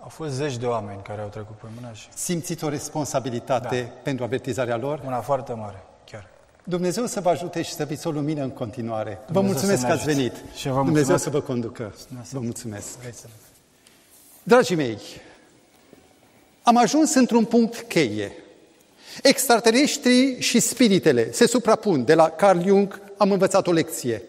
Au 0.00 0.08
fost 0.08 0.32
zeci 0.32 0.56
de 0.56 0.66
oameni 0.66 1.02
care 1.02 1.20
au 1.20 1.28
trecut 1.28 1.56
prin 1.56 1.70
mână 1.80 1.92
și... 1.94 2.08
Simțiți 2.14 2.64
o 2.64 2.68
responsabilitate 2.68 3.80
da. 3.80 4.00
pentru 4.02 4.24
avertizarea 4.24 4.76
lor? 4.76 5.02
Una 5.06 5.20
foarte 5.20 5.52
mare, 5.52 5.82
chiar. 6.10 6.28
Dumnezeu 6.64 7.06
să 7.06 7.20
vă 7.20 7.28
ajute 7.28 7.62
și 7.62 7.72
să 7.72 7.84
fiți 7.84 8.06
o 8.06 8.10
lumină 8.10 8.42
în 8.42 8.50
continuare. 8.50 9.18
Dumnezeu 9.26 9.42
vă 9.42 9.52
mulțumesc 9.52 9.86
că 9.86 9.92
ați 9.92 10.04
venit. 10.04 10.32
Și 10.54 10.68
vă 10.68 10.82
Dumnezeu 10.82 11.16
să 11.16 11.30
vă 11.30 11.40
conducă. 11.40 11.94
Vă 12.30 12.40
mulțumesc. 12.40 12.98
Dragii 14.42 14.76
mei, 14.76 14.98
am 16.68 16.76
ajuns 16.76 17.14
într-un 17.14 17.44
punct 17.44 17.84
cheie. 17.88 18.32
Extraterestrii 19.22 20.40
și 20.40 20.60
spiritele 20.60 21.32
se 21.32 21.46
suprapun. 21.46 22.04
De 22.04 22.14
la 22.14 22.28
Carl 22.28 22.66
Jung 22.66 23.00
am 23.16 23.30
învățat 23.30 23.66
o 23.66 23.72
lecție. 23.72 24.22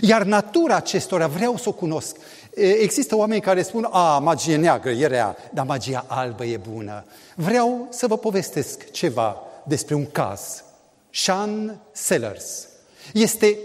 Iar 0.00 0.22
natura 0.22 0.76
acestora 0.76 1.26
vreau 1.26 1.56
să 1.56 1.68
o 1.68 1.72
cunosc. 1.72 2.16
Există 2.54 3.16
oameni 3.16 3.40
care 3.40 3.62
spun, 3.62 3.88
a, 3.90 4.18
magie 4.18 4.56
neagră 4.56 4.90
e 4.90 5.06
rea, 5.06 5.36
dar 5.52 5.66
magia 5.66 6.04
albă 6.08 6.44
e 6.44 6.60
bună. 6.72 7.04
Vreau 7.34 7.86
să 7.90 8.06
vă 8.06 8.18
povestesc 8.18 8.90
ceva 8.90 9.42
despre 9.64 9.94
un 9.94 10.06
caz. 10.06 10.64
Sean 11.10 11.80
Sellers. 11.92 12.68
Este 13.12 13.58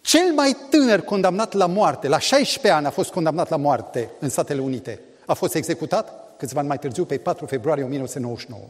cel 0.00 0.32
mai 0.34 0.56
tânăr 0.70 1.00
condamnat 1.00 1.52
la 1.52 1.66
moarte. 1.66 2.08
La 2.08 2.18
16 2.18 2.72
ani 2.72 2.86
a 2.86 2.90
fost 2.90 3.10
condamnat 3.10 3.48
la 3.48 3.56
moarte 3.56 4.10
în 4.18 4.28
Statele 4.28 4.60
Unite. 4.60 5.00
A 5.26 5.34
fost 5.34 5.54
executat 5.54 6.25
câțiva 6.36 6.58
ani 6.58 6.68
mai 6.68 6.78
târziu, 6.78 7.04
pe 7.04 7.18
4 7.18 7.46
februarie 7.46 7.84
1999. 7.84 8.62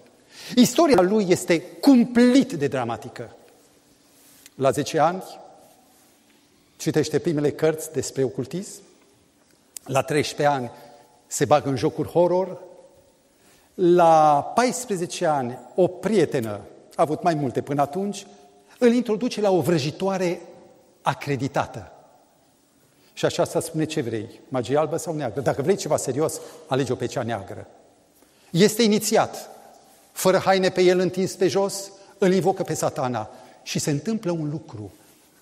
Istoria 0.56 1.00
lui 1.00 1.26
este 1.28 1.60
cumplit 1.60 2.52
de 2.52 2.66
dramatică. 2.66 3.36
La 4.54 4.70
10 4.70 4.98
ani 4.98 5.22
citește 6.76 7.18
primele 7.18 7.50
cărți 7.50 7.92
despre 7.92 8.22
ocultism, 8.22 8.80
la 9.84 10.02
13 10.02 10.56
ani 10.56 10.70
se 11.26 11.44
bagă 11.44 11.68
în 11.68 11.76
jocuri 11.76 12.08
horror, 12.08 12.58
la 13.74 14.52
14 14.54 15.26
ani 15.26 15.58
o 15.74 15.86
prietenă, 15.86 16.60
a 16.94 17.02
avut 17.02 17.22
mai 17.22 17.34
multe 17.34 17.60
până 17.60 17.80
atunci, 17.80 18.26
îl 18.78 18.92
introduce 18.92 19.40
la 19.40 19.50
o 19.50 19.60
vrăjitoare 19.60 20.40
acreditată. 21.02 21.92
Și 23.16 23.24
așa 23.24 23.44
să 23.44 23.58
spune 23.58 23.84
ce 23.84 24.00
vrei, 24.00 24.40
magie 24.48 24.76
albă 24.76 24.96
sau 24.96 25.14
neagră. 25.14 25.40
Dacă 25.40 25.62
vrei 25.62 25.76
ceva 25.76 25.96
serios, 25.96 26.40
alege-o 26.66 26.94
pe 26.94 27.06
cea 27.06 27.22
neagră. 27.22 27.68
Este 28.50 28.82
inițiat, 28.82 29.48
fără 30.12 30.38
haine 30.38 30.68
pe 30.68 30.82
el 30.82 30.98
întins 30.98 31.32
pe 31.32 31.48
jos, 31.48 31.90
îl 32.18 32.32
invocă 32.32 32.62
pe 32.62 32.74
satana 32.74 33.30
și 33.62 33.78
se 33.78 33.90
întâmplă 33.90 34.30
un 34.30 34.50
lucru. 34.50 34.92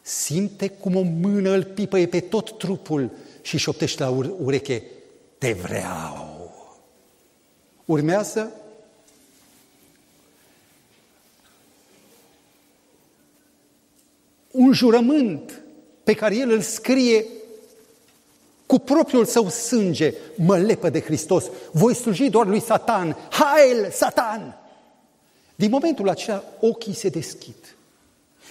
Simte 0.02 0.68
cum 0.68 0.96
o 0.96 1.02
mână 1.02 1.50
îl 1.50 1.64
pipăie 1.64 2.06
pe 2.06 2.20
tot 2.20 2.58
trupul 2.58 3.10
și 3.42 3.58
șoptește 3.58 4.02
la 4.02 4.10
ureche, 4.38 4.82
te 5.38 5.52
vreau. 5.52 6.52
Urmează 7.84 8.52
un 14.50 14.72
jurământ 14.72 15.62
pe 16.04 16.14
care 16.14 16.36
el 16.36 16.50
îl 16.50 16.60
scrie 16.60 17.24
cu 18.66 18.78
propriul 18.78 19.24
său 19.24 19.48
sânge, 19.48 20.14
mă 20.36 20.58
lepă 20.58 20.88
de 20.88 21.00
Hristos, 21.00 21.44
voi 21.72 21.94
sluji 21.94 22.30
doar 22.30 22.46
lui 22.46 22.60
Satan, 22.60 23.16
hail, 23.30 23.90
Satan! 23.90 24.58
Din 25.54 25.70
momentul 25.70 26.08
acela 26.08 26.44
ochii 26.60 26.94
se 26.94 27.08
deschid. 27.08 27.76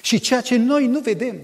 Și 0.02 0.19
ceea 0.19 0.41
ce 0.41 0.56
noi 0.56 0.88
nu 0.88 0.99
vedem, 0.99 1.39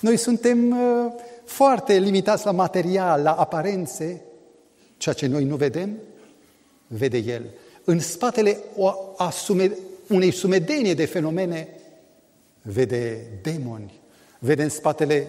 noi 0.00 0.16
suntem 0.16 0.70
uh, 0.70 1.12
foarte 1.44 1.98
limitați 1.98 2.44
la 2.44 2.50
material, 2.50 3.22
la 3.22 3.32
aparențe, 3.32 4.22
ceea 4.96 5.14
ce 5.14 5.26
noi 5.26 5.44
nu 5.44 5.56
vedem, 5.56 5.96
vede 6.86 7.18
El. 7.18 7.44
În 7.84 8.00
spatele 8.00 8.58
o 8.76 8.94
asume, 9.16 9.72
unei 10.08 10.30
sumedenie 10.30 10.94
de 10.94 11.04
fenomene, 11.04 11.68
vede 12.62 13.26
demoni, 13.42 14.00
vede 14.38 14.62
în 14.62 14.68
spatele 14.68 15.26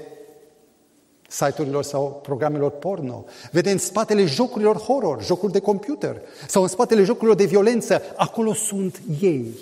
site-urilor 1.31 1.83
sau 1.83 2.19
programelor 2.23 2.71
porno, 2.71 3.25
vede 3.51 3.71
în 3.71 3.77
spatele 3.77 4.25
jocurilor 4.25 4.77
horror, 4.77 5.23
jocuri 5.23 5.51
de 5.51 5.59
computer, 5.59 6.21
sau 6.47 6.61
în 6.61 6.67
spatele 6.67 7.03
jocurilor 7.03 7.35
de 7.35 7.45
violență, 7.45 8.01
acolo 8.15 8.53
sunt 8.53 9.01
ei. 9.21 9.57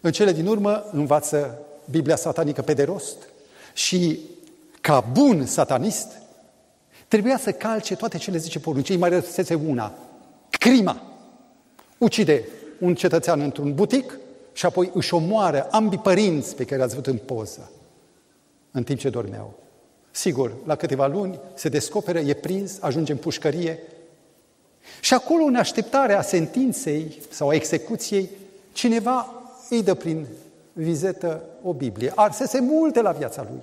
În 0.00 0.12
cele 0.12 0.32
din 0.32 0.46
urmă 0.46 0.84
învață 0.92 1.58
Biblia 1.90 2.16
satanică 2.16 2.62
pe 2.62 2.74
de 2.74 2.82
rost 2.82 3.16
și 3.72 4.18
ca 4.80 5.00
bun 5.12 5.46
satanist 5.46 6.08
trebuia 7.08 7.38
să 7.38 7.52
calce 7.52 7.96
toate 7.96 8.18
cele 8.18 8.36
zice 8.36 8.58
porunci. 8.58 8.86
Cei 8.86 8.96
mai 8.96 9.08
răsese 9.08 9.54
una, 9.54 9.92
crima. 10.50 11.02
Ucide 11.98 12.48
un 12.80 12.94
cetățean 12.94 13.40
într-un 13.40 13.74
butic 13.74 14.18
și 14.52 14.66
apoi 14.66 14.90
își 14.94 15.14
omoară 15.14 15.68
ambii 15.70 15.98
părinți 15.98 16.56
pe 16.56 16.64
care 16.64 16.82
ați 16.82 16.94
văzut 16.94 17.06
în 17.06 17.16
poză 17.16 17.70
în 18.70 18.84
timp 18.84 18.98
ce 18.98 19.10
dormeau. 19.10 19.63
Sigur, 20.16 20.52
la 20.64 20.76
câteva 20.76 21.06
luni 21.06 21.38
se 21.54 21.68
descoperă, 21.68 22.18
e 22.18 22.34
prins, 22.34 22.78
ajunge 22.80 23.12
în 23.12 23.18
pușcărie 23.18 23.78
și 25.00 25.14
acolo, 25.14 25.44
în 25.44 25.54
așteptarea 25.54 26.22
sentinței 26.22 27.22
sau 27.30 27.48
a 27.48 27.54
execuției, 27.54 28.28
cineva 28.72 29.42
îi 29.70 29.82
dă 29.82 29.94
prin 29.94 30.26
vizetă 30.72 31.42
o 31.62 31.72
Biblie. 31.72 32.12
Arsese 32.14 32.60
multe 32.60 33.00
la 33.00 33.10
viața 33.10 33.46
lui. 33.50 33.62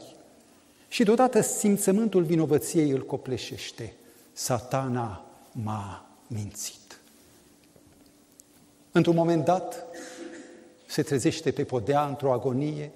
Și 0.88 1.04
deodată 1.04 1.42
simțământul 1.42 2.24
vinovăției 2.24 2.90
îl 2.90 3.06
copleșește. 3.06 3.94
Satana 4.34 5.26
m-a 5.52 6.06
mințit. 6.28 7.00
Într-un 8.92 9.16
moment 9.16 9.46
dat, 9.46 9.86
se 10.86 11.02
trezește 11.02 11.52
pe 11.52 11.64
podea 11.64 12.06
într-o 12.06 12.34
agonie, 12.34 12.92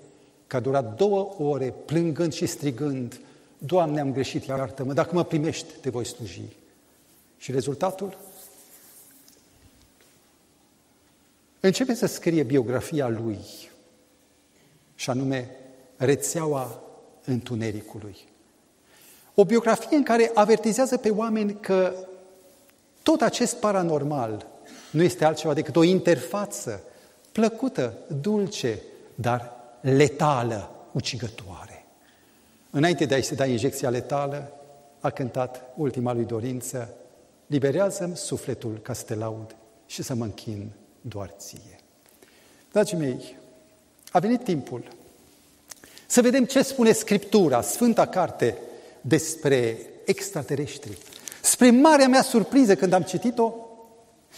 că 0.48 0.56
a 0.56 0.60
durat 0.60 0.96
două 0.96 1.34
ore 1.38 1.74
plângând 1.86 2.34
și 2.34 2.46
strigând, 2.46 3.20
Doamne, 3.58 4.00
am 4.00 4.14
greșit, 4.14 4.46
iartă-mă, 4.46 4.94
dacă 4.94 5.10
mă 5.14 5.24
primești, 5.24 5.74
te 5.82 5.90
voi 5.90 6.06
sluji. 6.06 6.42
Și 7.38 7.52
rezultatul? 7.52 8.18
Începe 11.60 11.94
să 11.94 12.06
scrie 12.06 12.44
biografia 12.44 13.08
lui, 13.08 13.40
și 14.96 15.10
anume 15.10 15.50
rețeaua 15.98 16.84
întunericului. 17.26 18.18
O 19.34 19.46
biografie 19.46 19.98
în 19.98 20.04
care 20.04 20.32
avertizează 20.34 20.98
pe 20.98 21.10
oameni 21.10 21.60
că 21.60 21.94
tot 23.04 23.22
acest 23.22 23.56
paranormal 23.56 24.48
nu 24.92 25.04
este 25.04 25.26
altceva 25.26 25.54
decât 25.54 25.76
o 25.76 25.84
interfață 25.84 26.84
plăcută, 27.32 27.98
dulce, 28.22 28.82
dar 29.16 29.52
letală, 29.82 30.72
ucigătoare. 30.92 31.75
Înainte 32.76 33.06
de 33.06 33.14
a-i 33.14 33.22
se 33.22 33.36
da 33.36 33.46
injecția 33.46 33.90
letală, 33.90 34.52
a 35.00 35.10
cântat 35.10 35.74
ultima 35.76 36.14
lui 36.14 36.26
dorință, 36.26 36.94
liberează-mi 37.48 38.18
sufletul 38.18 38.80
ca 38.82 38.94
să 38.94 39.04
te 39.04 39.16
laud 39.16 39.56
și 39.86 40.04
să 40.04 40.14
mă 40.14 40.24
închin 40.24 40.72
doar 41.02 41.34
ție. 41.38 41.80
Dragii 42.72 42.98
mei, 42.98 43.38
a 44.12 44.20
venit 44.20 44.44
timpul 44.44 44.84
să 46.06 46.22
vedem 46.22 46.46
ce 46.46 46.62
spune 46.62 46.92
Scriptura, 46.92 47.62
Sfânta 47.62 48.06
Carte, 48.06 48.58
despre 49.02 49.78
extraterestri. 50.06 50.98
Spre 51.42 51.72
marea 51.72 52.08
mea 52.08 52.22
surpriză 52.22 52.76
când 52.76 52.94
am 52.94 53.04
citit-o, 53.04 53.54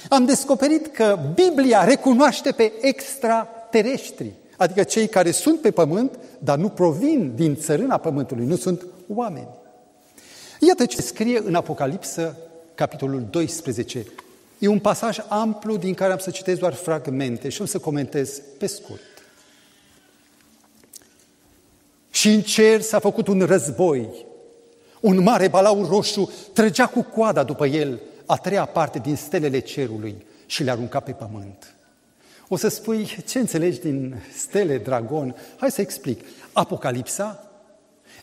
am 0.09 0.25
descoperit 0.25 0.87
că 0.87 1.19
Biblia 1.33 1.83
recunoaște 1.83 2.51
pe 2.51 2.73
extraterestri, 2.81 4.31
adică 4.57 4.83
cei 4.83 5.07
care 5.07 5.31
sunt 5.31 5.61
pe 5.61 5.71
pământ, 5.71 6.19
dar 6.39 6.57
nu 6.57 6.69
provin 6.69 7.31
din 7.35 7.55
țărâna 7.55 7.97
pământului, 7.97 8.45
nu 8.45 8.55
sunt 8.55 8.85
oameni. 9.13 9.47
Iată 10.59 10.85
ce 10.85 11.01
scrie 11.01 11.41
în 11.45 11.55
Apocalipsă, 11.55 12.37
capitolul 12.75 13.27
12. 13.29 14.05
E 14.59 14.67
un 14.67 14.79
pasaj 14.79 15.17
amplu 15.27 15.77
din 15.77 15.93
care 15.93 16.11
am 16.11 16.17
să 16.17 16.29
citesc 16.29 16.59
doar 16.59 16.73
fragmente 16.73 17.49
și 17.49 17.61
am 17.61 17.67
să 17.67 17.79
comentez 17.79 18.41
pe 18.57 18.67
scurt. 18.67 19.01
Și 22.09 22.29
în 22.29 22.41
cer 22.41 22.81
s-a 22.81 22.99
făcut 22.99 23.27
un 23.27 23.41
război. 23.41 24.25
Un 24.99 25.23
mare 25.23 25.47
balaur 25.47 25.87
roșu 25.87 26.31
trăgea 26.53 26.87
cu 26.87 27.01
coada 27.01 27.43
după 27.43 27.67
el 27.67 28.01
a 28.25 28.35
treia 28.35 28.65
parte 28.65 28.99
din 28.99 29.15
stelele 29.15 29.59
cerului 29.59 30.25
și 30.45 30.63
le 30.63 30.71
arunca 30.71 30.99
pe 30.99 31.11
pământ. 31.11 31.76
O 32.47 32.55
să 32.55 32.67
spui, 32.67 33.17
ce 33.25 33.39
înțelegi 33.39 33.79
din 33.79 34.15
stele, 34.37 34.77
dragon? 34.77 35.35
Hai 35.57 35.71
să 35.71 35.81
explic. 35.81 36.25
Apocalipsa 36.53 37.51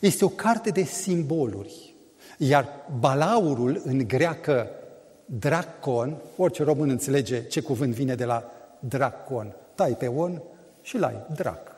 este 0.00 0.24
o 0.24 0.28
carte 0.28 0.70
de 0.70 0.82
simboluri, 0.82 1.94
iar 2.36 2.68
balaurul 2.98 3.82
în 3.84 4.08
greacă 4.08 4.70
dracon, 5.24 6.16
orice 6.36 6.62
român 6.62 6.88
înțelege 6.88 7.44
ce 7.44 7.60
cuvânt 7.60 7.94
vine 7.94 8.14
de 8.14 8.24
la 8.24 8.52
dracon, 8.78 9.54
tai 9.74 9.90
pe 9.90 10.06
on 10.06 10.42
și 10.82 10.98
lai, 10.98 11.26
drac. 11.34 11.72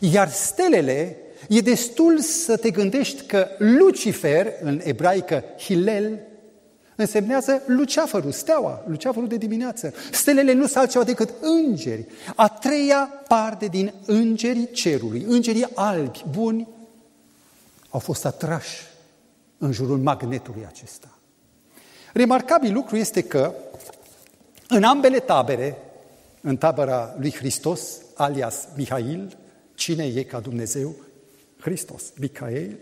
Iar 0.00 0.30
stelele, 0.30 1.16
e 1.48 1.60
destul 1.60 2.18
să 2.18 2.56
te 2.56 2.70
gândești 2.70 3.26
că 3.26 3.48
Lucifer, 3.58 4.52
în 4.60 4.80
ebraică 4.84 5.44
Hilel, 5.58 6.20
însemnează 6.96 7.62
luceafărul, 7.66 8.32
steaua, 8.32 8.84
luceafărul 8.86 9.28
de 9.28 9.36
dimineață. 9.36 9.94
Stelele 10.12 10.52
nu 10.52 10.64
sunt 10.64 10.76
altceva 10.76 11.04
decât 11.04 11.30
îngeri. 11.40 12.06
A 12.36 12.48
treia 12.48 13.10
parte 13.28 13.66
din 13.66 13.92
îngerii 14.06 14.70
cerului, 14.70 15.24
îngerii 15.28 15.66
albi, 15.74 16.24
buni, 16.30 16.68
au 17.88 17.98
fost 17.98 18.24
atrași 18.24 18.82
în 19.58 19.72
jurul 19.72 19.98
magnetului 19.98 20.66
acesta. 20.68 21.08
Remarcabil 22.12 22.72
lucru 22.72 22.96
este 22.96 23.22
că 23.22 23.54
în 24.68 24.82
ambele 24.82 25.18
tabere, 25.18 25.78
în 26.40 26.56
tabăra 26.56 27.14
lui 27.18 27.32
Hristos, 27.34 27.90
alias 28.14 28.68
Mihail, 28.76 29.36
cine 29.74 30.04
e 30.04 30.22
ca 30.22 30.40
Dumnezeu? 30.40 30.94
Hristos, 31.60 32.02
Micael, 32.18 32.76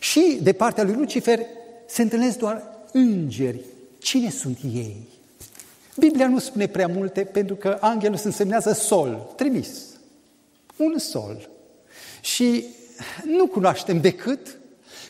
și 0.00 0.38
de 0.42 0.52
partea 0.52 0.84
lui 0.84 0.94
Lucifer 0.94 1.40
se 1.86 2.02
întâlnesc 2.02 2.38
doar 2.38 2.62
îngeri. 2.92 3.60
Cine 3.98 4.30
sunt 4.30 4.58
ei? 4.74 5.08
Biblia 5.98 6.28
nu 6.28 6.38
spune 6.38 6.66
prea 6.66 6.86
multe 6.86 7.24
pentru 7.24 7.54
că 7.54 7.78
angelul 7.80 8.16
se 8.16 8.26
însemnează 8.26 8.72
sol, 8.72 9.32
trimis. 9.36 9.68
Un 10.76 10.98
sol. 10.98 11.48
Și 12.20 12.64
nu 13.24 13.46
cunoaștem 13.46 14.00
decât 14.00 14.58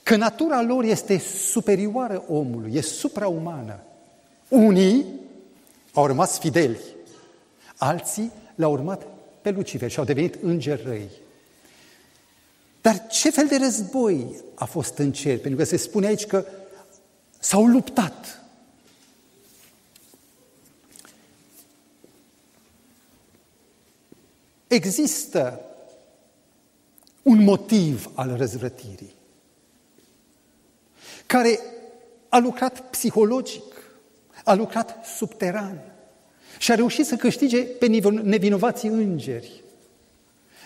că 0.03 0.17
natura 0.17 0.63
lor 0.63 0.85
este 0.85 1.19
superioară 1.19 2.25
omului, 2.29 2.75
e 2.75 2.81
supraumană. 2.81 3.81
Unii 4.49 5.05
au 5.93 6.07
rămas 6.07 6.39
fideli, 6.39 6.79
alții 7.77 8.33
l-au 8.55 8.73
urmat 8.73 9.07
pe 9.43 9.51
Lucifer 9.51 9.91
și 9.91 9.99
au 9.99 10.05
devenit 10.05 10.39
îngeri 10.43 10.83
răi. 10.85 11.11
Dar 12.81 13.07
ce 13.07 13.31
fel 13.31 13.47
de 13.47 13.57
război 13.57 14.27
a 14.55 14.65
fost 14.65 14.99
în 14.99 15.13
cer? 15.13 15.39
Pentru 15.39 15.59
că 15.59 15.65
se 15.65 15.77
spune 15.77 16.07
aici 16.07 16.27
că 16.27 16.45
s-au 17.43 17.67
luptat. 17.67 18.41
Există 24.67 25.61
un 27.23 27.43
motiv 27.43 28.11
al 28.15 28.37
răzvrătirii 28.37 29.15
care 31.27 31.61
a 32.29 32.39
lucrat 32.39 32.91
psihologic, 32.91 33.63
a 34.45 34.55
lucrat 34.55 35.07
subteran 35.17 35.81
și 36.59 36.73
a 36.73 36.75
reușit 36.75 37.07
să 37.07 37.17
câștige 37.17 37.63
pe 37.63 37.87
nevinovații 38.23 38.89
îngeri. 38.89 39.63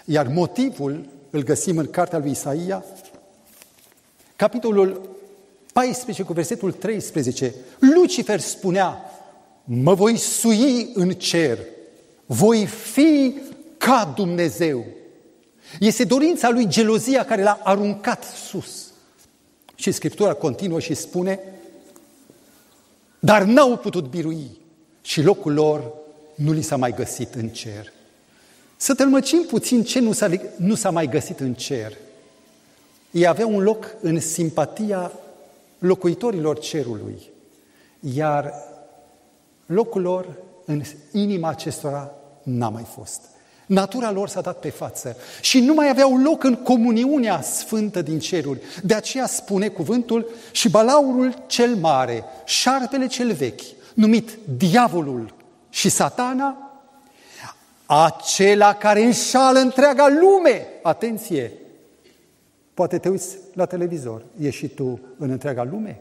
Iar 0.04 0.26
motivul 0.26 1.08
îl 1.30 1.42
găsim 1.42 1.78
în 1.78 1.90
cartea 1.90 2.18
lui 2.18 2.30
Isaia, 2.30 2.84
capitolul 4.36 5.15
14 5.76 6.22
cu 6.22 6.32
versetul 6.32 6.72
13. 6.72 7.54
Lucifer 7.78 8.40
spunea, 8.40 9.00
mă 9.64 9.94
voi 9.94 10.16
sui 10.16 10.90
în 10.94 11.10
cer, 11.10 11.58
voi 12.26 12.66
fi 12.66 13.34
ca 13.76 14.12
Dumnezeu. 14.16 14.84
Este 15.80 16.04
dorința 16.04 16.50
lui 16.50 16.68
gelozia 16.68 17.24
care 17.24 17.42
l-a 17.42 17.60
aruncat 17.62 18.24
sus. 18.24 18.92
Și 19.74 19.92
Scriptura 19.92 20.32
continuă 20.32 20.80
și 20.80 20.94
spune, 20.94 21.40
dar 23.18 23.42
n-au 23.42 23.76
putut 23.76 24.06
birui 24.06 24.50
și 25.02 25.22
locul 25.22 25.52
lor 25.52 25.92
nu 26.34 26.52
li 26.52 26.62
s-a 26.62 26.76
mai 26.76 26.94
găsit 26.94 27.34
în 27.34 27.48
cer. 27.48 27.92
Să 28.76 28.94
tălmăcim 28.94 29.44
puțin 29.48 29.82
ce 29.82 30.00
nu 30.00 30.12
s-a, 30.12 30.30
nu 30.56 30.74
s-a 30.74 30.90
mai 30.90 31.08
găsit 31.08 31.40
în 31.40 31.54
cer. 31.54 31.96
Ei 33.10 33.26
aveau 33.26 33.54
un 33.54 33.62
loc 33.62 33.94
în 34.00 34.20
simpatia 34.20 35.12
locuitorilor 35.78 36.58
cerului, 36.58 37.30
iar 38.14 38.52
locul 39.66 40.02
lor 40.02 40.26
în 40.64 40.82
inima 41.12 41.48
acestora 41.48 42.10
n-a 42.42 42.68
mai 42.68 42.86
fost. 42.94 43.20
Natura 43.66 44.10
lor 44.10 44.28
s-a 44.28 44.40
dat 44.40 44.58
pe 44.58 44.70
față 44.70 45.16
și 45.40 45.60
nu 45.60 45.74
mai 45.74 45.88
aveau 45.88 46.16
loc 46.16 46.44
în 46.44 46.54
comuniunea 46.54 47.40
sfântă 47.40 48.02
din 48.02 48.18
ceruri. 48.18 48.60
De 48.82 48.94
aceea 48.94 49.26
spune 49.26 49.68
cuvântul 49.68 50.30
și 50.50 50.68
balaurul 50.68 51.42
cel 51.46 51.74
mare, 51.74 52.24
șarpele 52.44 53.06
cel 53.06 53.32
vechi, 53.32 53.60
numit 53.94 54.38
diavolul 54.56 55.34
și 55.70 55.88
satana, 55.88 56.56
acela 57.86 58.74
care 58.74 59.02
înșală 59.02 59.58
întreaga 59.58 60.06
lume. 60.20 60.66
Atenție! 60.82 61.52
Poate 62.76 62.98
te 62.98 63.08
uiți 63.08 63.36
la 63.52 63.66
televizor, 63.66 64.22
ești 64.40 64.58
și 64.58 64.68
tu 64.68 65.00
în 65.18 65.30
întreaga 65.30 65.64
lume? 65.64 66.00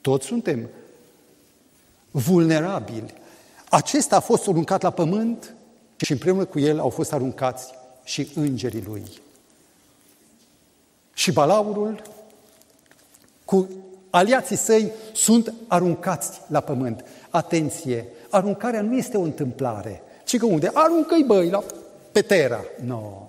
Toți 0.00 0.26
suntem 0.26 0.68
vulnerabili. 2.10 3.14
Acesta 3.68 4.16
a 4.16 4.20
fost 4.20 4.48
aruncat 4.48 4.82
la 4.82 4.90
pământ 4.90 5.54
și 5.96 6.12
împreună 6.12 6.44
cu 6.44 6.58
el 6.58 6.78
au 6.78 6.88
fost 6.88 7.12
aruncați 7.12 7.72
și 8.04 8.30
îngerii 8.34 8.84
lui. 8.86 9.02
Și 11.14 11.32
balaurul 11.32 12.02
cu 13.44 13.68
aliații 14.10 14.56
săi 14.56 14.92
sunt 15.12 15.54
aruncați 15.66 16.40
la 16.46 16.60
pământ. 16.60 17.04
Atenție, 17.30 18.06
aruncarea 18.30 18.82
nu 18.82 18.96
este 18.96 19.16
o 19.16 19.22
întâmplare, 19.22 20.02
ci 20.24 20.38
că 20.38 20.46
unde? 20.46 20.70
Aruncă-i 20.74 21.24
băi 21.26 21.50
la, 21.50 21.64
pe 22.12 22.22
Terra. 22.22 22.64
Nu. 22.84 22.86
No. 22.86 23.26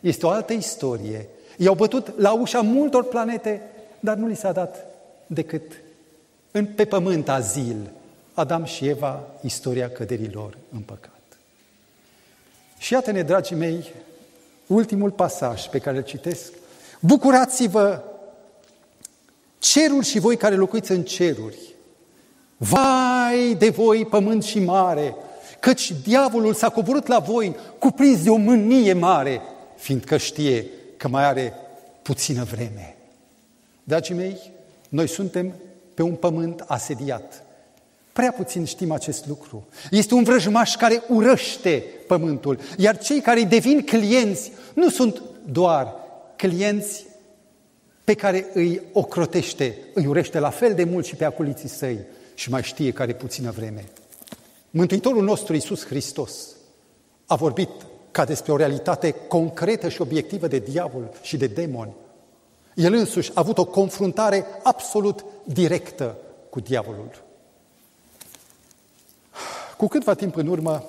Este 0.00 0.26
o 0.26 0.28
altă 0.28 0.52
istorie. 0.52 1.28
I-au 1.56 1.74
bătut 1.74 2.18
la 2.18 2.32
ușa 2.32 2.60
multor 2.60 3.04
planete, 3.04 3.62
dar 4.00 4.16
nu 4.16 4.26
li 4.26 4.36
s-a 4.36 4.52
dat 4.52 4.86
decât 5.26 5.72
în, 6.50 6.66
pe 6.66 6.84
pământ 6.84 7.28
azil. 7.28 7.90
Adam 8.34 8.64
și 8.64 8.88
Eva, 8.88 9.20
istoria 9.40 9.90
căderilor 9.90 10.58
în 10.72 10.80
păcat. 10.80 11.20
Și 12.78 12.92
iată-ne, 12.92 13.22
dragii 13.22 13.56
mei, 13.56 13.92
ultimul 14.66 15.10
pasaj 15.10 15.66
pe 15.66 15.78
care 15.78 15.96
îl 15.96 16.02
citesc. 16.02 16.52
Bucurați-vă, 17.00 18.02
ceruri 19.58 20.06
și 20.06 20.18
voi 20.18 20.36
care 20.36 20.54
locuiți 20.54 20.90
în 20.90 21.02
ceruri. 21.02 21.58
Vai 22.56 23.54
de 23.58 23.68
voi, 23.68 24.06
pământ 24.06 24.44
și 24.44 24.58
mare, 24.58 25.14
căci 25.60 25.92
diavolul 26.02 26.54
s-a 26.54 26.68
coborât 26.68 27.06
la 27.06 27.18
voi, 27.18 27.56
cuprins 27.78 28.22
de 28.22 28.30
o 28.30 28.36
mânie 28.36 28.92
mare, 28.92 29.40
fiindcă 29.76 30.16
știe 30.16 30.66
că 31.02 31.08
mai 31.08 31.24
are 31.24 31.54
puțină 32.02 32.44
vreme. 32.44 32.96
Dragii 33.84 34.14
mei, 34.14 34.36
noi 34.88 35.08
suntem 35.08 35.52
pe 35.94 36.02
un 36.02 36.14
pământ 36.14 36.64
asediat. 36.66 37.42
Prea 38.12 38.32
puțin 38.32 38.64
știm 38.64 38.92
acest 38.92 39.26
lucru. 39.26 39.68
Este 39.90 40.14
un 40.14 40.22
vrăjmaș 40.22 40.74
care 40.74 41.02
urăște 41.08 41.84
pământul, 42.06 42.58
iar 42.76 42.98
cei 42.98 43.20
care 43.20 43.40
îi 43.40 43.46
devin 43.46 43.84
clienți 43.84 44.52
nu 44.74 44.90
sunt 44.90 45.22
doar 45.44 45.94
clienți 46.36 47.06
pe 48.04 48.14
care 48.14 48.46
îi 48.54 48.80
ocrotește, 48.92 49.78
îi 49.94 50.06
urește 50.06 50.38
la 50.38 50.50
fel 50.50 50.74
de 50.74 50.84
mult 50.84 51.06
și 51.06 51.14
pe 51.14 51.24
acoliții 51.24 51.68
săi 51.68 51.98
și 52.34 52.50
mai 52.50 52.62
știe 52.62 52.92
care 52.92 53.14
puțină 53.14 53.50
vreme. 53.50 53.84
Mântuitorul 54.70 55.22
nostru 55.22 55.54
Iisus 55.54 55.84
Hristos 55.84 56.32
a 57.26 57.34
vorbit 57.34 57.70
ca 58.12 58.24
despre 58.24 58.52
o 58.52 58.56
realitate 58.56 59.10
concretă 59.10 59.88
și 59.88 60.00
obiectivă 60.00 60.46
de 60.46 60.58
diavol 60.58 61.14
și 61.22 61.36
de 61.36 61.46
demoni. 61.46 61.94
El 62.74 62.92
însuși 62.92 63.30
a 63.30 63.32
avut 63.34 63.58
o 63.58 63.64
confruntare 63.64 64.46
absolut 64.62 65.24
directă 65.44 66.16
cu 66.50 66.60
diavolul. 66.60 67.22
Cu 69.76 69.86
câtva 69.86 70.14
timp 70.14 70.36
în 70.36 70.46
urmă 70.46 70.84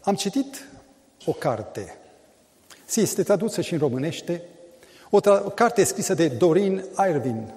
am 0.00 0.14
citit 0.14 0.68
o 1.24 1.32
carte. 1.32 1.98
Se 2.84 3.00
este 3.00 3.22
tradusă 3.22 3.60
și 3.60 3.72
în 3.72 3.78
românește, 3.78 4.42
o, 5.10 5.20
tra- 5.20 5.44
o 5.44 5.50
carte 5.50 5.84
scrisă 5.84 6.14
de 6.14 6.28
Dorin 6.28 6.84
Irvin 7.08 7.52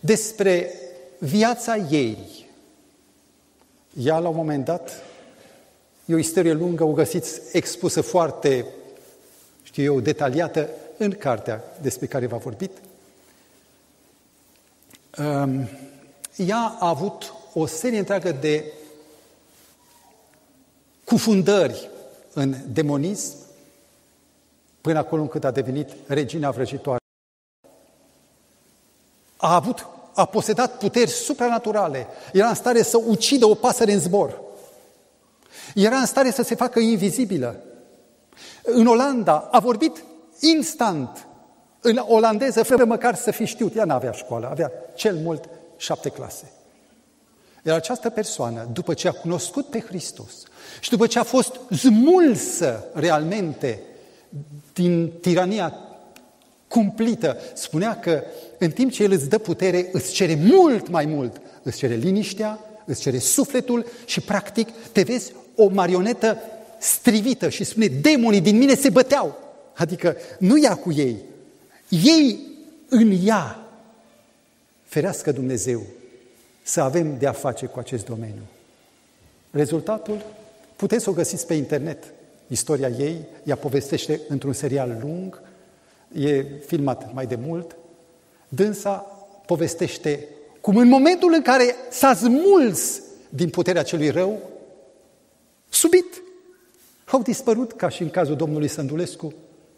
despre 0.00 0.72
viața 1.18 1.76
ei. 1.76 2.46
Ea, 4.02 4.18
la 4.18 4.28
un 4.28 4.36
moment 4.36 4.64
dat, 4.64 5.02
e 6.06 6.14
o 6.14 6.18
istorie 6.18 6.52
lungă, 6.52 6.84
o 6.84 6.92
găsiți 6.92 7.40
expusă 7.52 8.00
foarte, 8.00 8.66
știu 9.62 9.82
eu, 9.82 10.00
detaliată 10.00 10.68
în 10.96 11.10
cartea 11.10 11.64
despre 11.80 12.06
care 12.06 12.26
v-a 12.26 12.36
vorbit. 12.36 12.70
Um, 15.18 15.68
ea 16.36 16.76
a 16.78 16.88
avut 16.88 17.34
o 17.52 17.66
serie 17.66 17.98
întreagă 17.98 18.32
de 18.32 18.72
cufundări 21.04 21.90
în 22.32 22.54
demonism, 22.68 23.34
până 24.80 24.98
acolo 24.98 25.22
încât 25.22 25.44
a 25.44 25.50
devenit 25.50 25.90
regina 26.06 26.50
vrăjitoare. 26.50 27.00
A 29.36 29.54
avut, 29.54 29.86
a 30.14 30.24
posedat 30.24 30.78
puteri 30.78 31.10
supranaturale. 31.10 32.06
Era 32.32 32.48
în 32.48 32.54
stare 32.54 32.82
să 32.82 33.00
ucidă 33.06 33.46
o 33.46 33.54
pasăre 33.54 33.92
în 33.92 34.00
zbor. 34.00 34.44
Era 35.76 35.96
în 35.96 36.06
stare 36.06 36.30
să 36.30 36.42
se 36.42 36.54
facă 36.54 36.78
invizibilă. 36.78 37.60
În 38.62 38.86
Olanda 38.86 39.48
a 39.50 39.58
vorbit 39.58 40.04
instant 40.40 41.26
în 41.80 42.02
olandeză, 42.06 42.62
fără 42.62 42.84
măcar 42.84 43.14
să 43.14 43.30
fi 43.30 43.44
știut. 43.44 43.76
Ea 43.76 43.84
n-avea 43.84 44.10
școală, 44.10 44.48
avea 44.50 44.72
cel 44.94 45.16
mult 45.16 45.48
șapte 45.76 46.08
clase. 46.08 46.52
Iar 47.62 47.76
această 47.76 48.10
persoană, 48.10 48.68
după 48.72 48.94
ce 48.94 49.08
a 49.08 49.12
cunoscut 49.12 49.66
pe 49.66 49.80
Hristos 49.80 50.32
și 50.80 50.90
după 50.90 51.06
ce 51.06 51.18
a 51.18 51.22
fost 51.22 51.60
smulsă 51.78 52.84
realmente 52.92 53.80
din 54.72 55.12
tirania 55.20 55.74
cumplită, 56.68 57.36
spunea 57.54 57.98
că 57.98 58.22
în 58.58 58.70
timp 58.70 58.92
ce 58.92 59.02
El 59.02 59.12
îți 59.12 59.28
dă 59.28 59.38
putere, 59.38 59.88
îți 59.92 60.12
cere 60.12 60.34
mult 60.34 60.88
mai 60.88 61.06
mult. 61.06 61.40
Îți 61.62 61.76
cere 61.76 61.94
liniștea, 61.94 62.60
îți 62.84 63.00
cere 63.00 63.18
sufletul 63.18 63.86
și 64.04 64.20
practic 64.20 64.68
te 64.92 65.02
vezi 65.02 65.32
o 65.56 65.68
marionetă 65.68 66.38
strivită 66.78 67.48
și 67.48 67.64
spune, 67.64 67.86
demonii 67.86 68.40
din 68.40 68.56
mine 68.56 68.74
se 68.74 68.90
băteau. 68.90 69.38
Adică 69.74 70.16
nu 70.38 70.58
ia 70.58 70.74
cu 70.74 70.92
ei, 70.92 71.16
ei 71.88 72.40
în 72.88 73.18
ea. 73.24 73.68
Ferească 74.84 75.32
Dumnezeu 75.32 75.82
să 76.62 76.80
avem 76.80 77.18
de 77.18 77.26
a 77.26 77.32
face 77.32 77.66
cu 77.66 77.78
acest 77.78 78.04
domeniu. 78.04 78.42
Rezultatul? 79.50 80.24
Puteți 80.76 81.02
să 81.04 81.10
o 81.10 81.12
găsiți 81.12 81.46
pe 81.46 81.54
internet. 81.54 82.04
Istoria 82.48 82.88
ei, 82.88 83.16
ea 83.44 83.56
povestește 83.56 84.20
într-un 84.28 84.52
serial 84.52 84.98
lung, 85.02 85.40
e 86.12 86.44
filmat 86.66 87.12
mai 87.12 87.26
de 87.26 87.38
mult. 87.46 87.76
Dânsa 88.48 88.96
povestește 89.46 90.24
cum 90.60 90.76
în 90.76 90.88
momentul 90.88 91.32
în 91.34 91.42
care 91.42 91.74
s-a 91.90 92.14
smuls 92.14 93.00
din 93.28 93.48
puterea 93.48 93.82
celui 93.82 94.10
rău, 94.10 94.40
subit 95.76 96.22
au 97.04 97.22
dispărut, 97.22 97.72
ca 97.72 97.88
și 97.88 98.02
în 98.02 98.10
cazul 98.10 98.36
domnului 98.36 98.68
Sândulescu, 98.68 99.34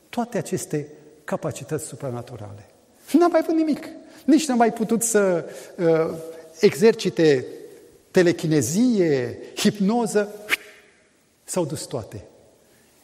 toate 0.08 0.38
aceste 0.38 0.88
capacități 1.24 1.86
supranaturale. 1.86 2.66
N-a 3.12 3.26
mai 3.26 3.40
avut 3.42 3.56
nimic. 3.56 3.88
Nici 4.24 4.46
n-a 4.46 4.54
mai 4.54 4.72
putut 4.72 5.02
să 5.02 5.44
uh, 5.76 5.86
exercite 6.60 7.46
telechinezie, 8.10 9.38
hipnoză, 9.56 10.34
s-au 11.44 11.64
dus 11.64 11.82
toate. 11.82 12.24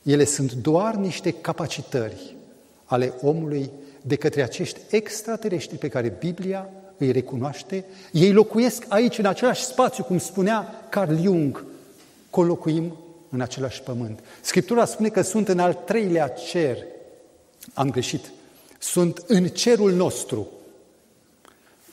Ele 0.02 0.24
sunt 0.24 0.52
doar 0.52 0.94
niște 0.94 1.30
capacitări 1.30 2.36
ale 2.84 3.12
omului 3.22 3.70
de 4.02 4.16
către 4.16 4.42
acești 4.42 4.80
extraterestri 4.90 5.78
pe 5.78 5.88
care 5.88 6.16
Biblia 6.18 6.70
îi 6.98 7.10
recunoaște. 7.10 7.84
Ei 8.12 8.32
locuiesc 8.32 8.84
aici, 8.88 9.18
în 9.18 9.26
același 9.26 9.64
spațiu, 9.64 10.04
cum 10.04 10.18
spunea 10.18 10.86
Carl 10.90 11.14
Jung, 11.22 11.64
colocuim 12.34 12.96
în 13.30 13.40
același 13.40 13.82
pământ. 13.82 14.20
Scriptura 14.40 14.84
spune 14.84 15.08
că 15.08 15.20
sunt 15.22 15.48
în 15.48 15.58
al 15.58 15.74
treilea 15.74 16.28
cer. 16.28 16.78
Am 17.74 17.90
greșit. 17.90 18.30
Sunt 18.78 19.24
în 19.26 19.46
cerul 19.46 19.92
nostru. 19.92 20.48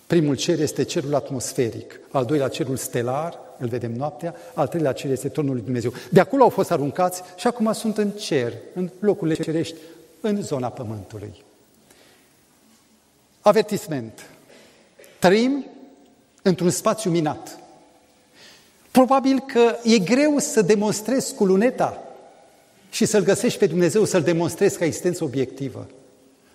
Primul 0.07 0.35
cer 0.35 0.59
este 0.59 0.83
cerul 0.83 1.15
atmosferic, 1.15 1.99
al 2.11 2.25
doilea 2.25 2.47
cerul 2.47 2.77
stelar, 2.77 3.39
îl 3.57 3.67
vedem 3.67 3.93
noaptea, 3.93 4.35
al 4.53 4.67
treilea 4.67 4.91
cer 4.91 5.11
este 5.11 5.29
tronul 5.29 5.53
lui 5.53 5.63
Dumnezeu. 5.63 5.93
De 6.09 6.19
acolo 6.19 6.43
au 6.43 6.49
fost 6.49 6.71
aruncați 6.71 7.21
și 7.35 7.47
acum 7.47 7.73
sunt 7.73 7.97
în 7.97 8.09
cer, 8.11 8.53
în 8.73 8.89
locurile 8.99 9.43
cerești, 9.43 9.75
în 10.21 10.41
zona 10.41 10.69
pământului. 10.69 11.43
Avertisment. 13.41 14.25
Trăim 15.19 15.65
într-un 16.41 16.69
spațiu 16.69 17.11
minat. 17.11 17.60
Probabil 18.91 19.39
că 19.39 19.75
e 19.83 19.97
greu 19.97 20.37
să 20.37 20.61
demonstrezi 20.61 21.35
cu 21.35 21.45
luneta 21.45 22.03
și 22.89 23.05
să-L 23.05 23.23
găsești 23.23 23.59
pe 23.59 23.65
Dumnezeu, 23.65 24.05
să-L 24.05 24.21
demonstrezi 24.21 24.77
ca 24.77 24.85
existență 24.85 25.23
obiectivă. 25.23 25.87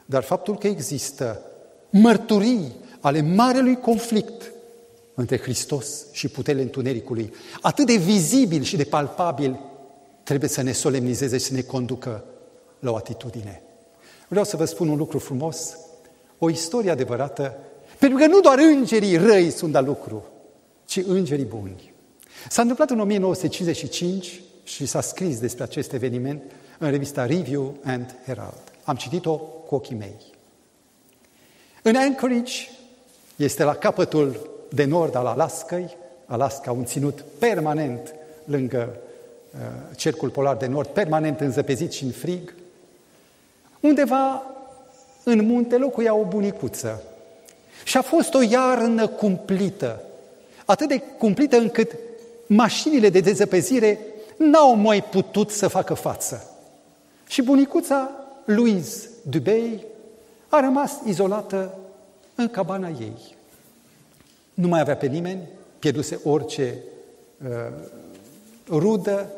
Dar 0.07 0.23
faptul 0.23 0.59
că 0.59 0.67
există 0.67 1.41
mărturii 1.91 2.73
ale 3.01 3.21
marelui 3.21 3.81
conflict 3.81 4.53
între 5.15 5.39
Hristos 5.39 6.07
și 6.13 6.29
puterile 6.29 6.63
întunericului, 6.63 7.33
atât 7.61 7.87
de 7.87 7.97
vizibil 7.97 8.63
și 8.63 8.77
de 8.77 8.85
palpabil, 8.85 9.61
trebuie 10.23 10.49
să 10.49 10.63
ne 10.63 10.73
solemnizeze 10.73 11.39
și 11.39 11.45
să 11.45 11.55
ne 11.55 11.61
conducă 11.61 12.25
la 12.79 12.91
o 12.91 12.97
atitudine. 12.97 13.63
Vreau 14.29 14.45
să 14.45 14.57
vă 14.57 14.65
spun 14.65 14.89
un 14.89 14.97
lucru 14.97 15.19
frumos, 15.19 15.77
o 16.39 16.51
istorie 16.51 16.91
adevărată, 16.91 17.59
pentru 17.99 18.19
că 18.19 18.27
nu 18.27 18.41
doar 18.41 18.59
îngerii 18.59 19.17
răi 19.17 19.51
sunt 19.51 19.73
la 19.73 19.81
lucru, 19.81 20.25
ci 20.85 21.03
îngerii 21.07 21.45
buni. 21.45 21.86
S-a 22.49 22.61
întâmplat 22.61 22.91
în 22.91 23.01
1955 23.01 24.41
și 24.65 24.87
s-a 24.87 25.01
scris 25.01 25.39
despre 25.39 25.63
acest 25.63 25.93
eveniment 25.93 26.43
în 26.79 26.91
revista 26.91 27.27
Review 27.27 27.77
and 27.85 28.15
Herald. 28.27 28.63
Am 28.85 28.97
citit-o 28.97 29.37
cu 29.37 29.75
ochii 29.75 29.97
mei. 29.97 30.15
În 31.83 31.97
Anchorage, 31.97 32.69
este 33.37 33.65
la 33.65 33.75
capătul 33.75 34.51
de 34.71 34.85
nord 34.85 35.15
al 35.15 35.27
Alaskai, 35.27 35.97
Alaska, 36.27 36.73
un 36.73 36.85
ținut 36.85 37.25
permanent 37.39 38.15
lângă 38.45 38.97
uh, 39.51 39.97
cercul 39.97 40.29
polar 40.29 40.57
de 40.57 40.67
nord, 40.67 40.89
permanent 40.89 41.41
înzăpezit 41.41 41.93
și 41.93 42.05
în 42.05 42.11
frig. 42.11 42.55
Undeva 43.81 44.43
în 45.23 45.47
munte 45.47 45.77
locuia 45.77 46.15
o 46.15 46.25
bunicuță. 46.25 47.03
Și 47.85 47.97
a 47.97 48.03
fost 48.03 48.35
o 48.35 48.43
iarnă 48.43 49.07
cumplită, 49.07 50.03
atât 50.65 50.89
de 50.89 51.03
cumplită 51.19 51.57
încât 51.57 51.93
mașinile 52.47 53.09
de 53.09 53.21
dezăpezire 53.21 53.99
n-au 54.37 54.75
mai 54.75 55.03
putut 55.03 55.51
să 55.51 55.69
facă 55.69 55.95
față. 55.95 56.51
Și 57.27 57.43
bunicuța 57.43 58.11
Louise 58.45 59.09
Dubey 59.23 59.85
a 60.49 60.61
rămas 60.61 60.93
izolată 61.07 61.79
în 62.35 62.49
cabana 62.49 62.89
ei. 62.89 63.35
Nu 64.55 64.69
mai 64.69 64.81
avea 64.81 64.97
pe 64.97 65.07
nimeni, 65.07 65.41
pierduse 65.79 66.21
orice 66.25 66.75
uh, 67.43 67.73
rudă 68.69 69.31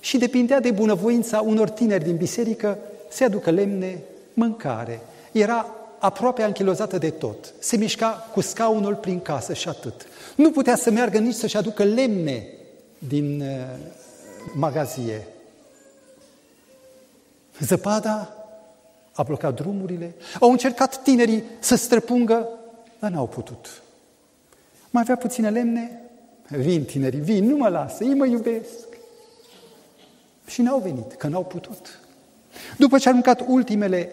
și 0.00 0.18
depindea 0.18 0.60
de 0.60 0.70
bunăvoința 0.70 1.40
unor 1.40 1.68
tineri 1.68 2.04
din 2.04 2.16
biserică 2.16 2.78
să 3.08 3.24
aducă 3.24 3.50
lemne, 3.50 4.02
mâncare. 4.34 5.00
Era 5.32 5.74
aproape 5.98 6.42
anchilozată 6.42 6.98
de 6.98 7.10
tot. 7.10 7.54
Se 7.58 7.76
mișca 7.76 8.28
cu 8.32 8.40
scaunul 8.40 8.94
prin 8.94 9.20
casă 9.20 9.54
și 9.54 9.68
atât. 9.68 10.06
Nu 10.36 10.50
putea 10.50 10.76
să 10.76 10.90
meargă 10.90 11.18
nici 11.18 11.34
să-și 11.34 11.56
aducă 11.56 11.84
lemne 11.84 12.46
din 12.98 13.40
uh, 13.40 13.78
magazie. 14.54 15.26
Zăpada 17.60 18.36
a 19.12 19.22
blocat 19.22 19.54
drumurile, 19.54 20.14
au 20.40 20.50
încercat 20.50 21.02
tinerii 21.02 21.44
să 21.58 21.74
străpungă, 21.74 22.48
dar 22.98 23.10
n-au 23.10 23.26
putut. 23.26 23.82
Mai 24.90 25.02
avea 25.02 25.16
puține 25.16 25.50
lemne? 25.50 26.00
Vin 26.48 26.84
tinerii, 26.84 27.20
vin, 27.20 27.44
nu 27.44 27.56
mă 27.56 27.68
lasă, 27.68 28.04
ei 28.04 28.14
mă 28.14 28.26
iubesc. 28.26 28.86
Și 30.46 30.62
n-au 30.62 30.78
venit, 30.78 31.12
că 31.12 31.26
n-au 31.26 31.44
putut. 31.44 32.00
După 32.78 32.98
ce 32.98 33.06
a 33.06 33.10
aruncat 33.10 33.44
ultimele 33.46 34.10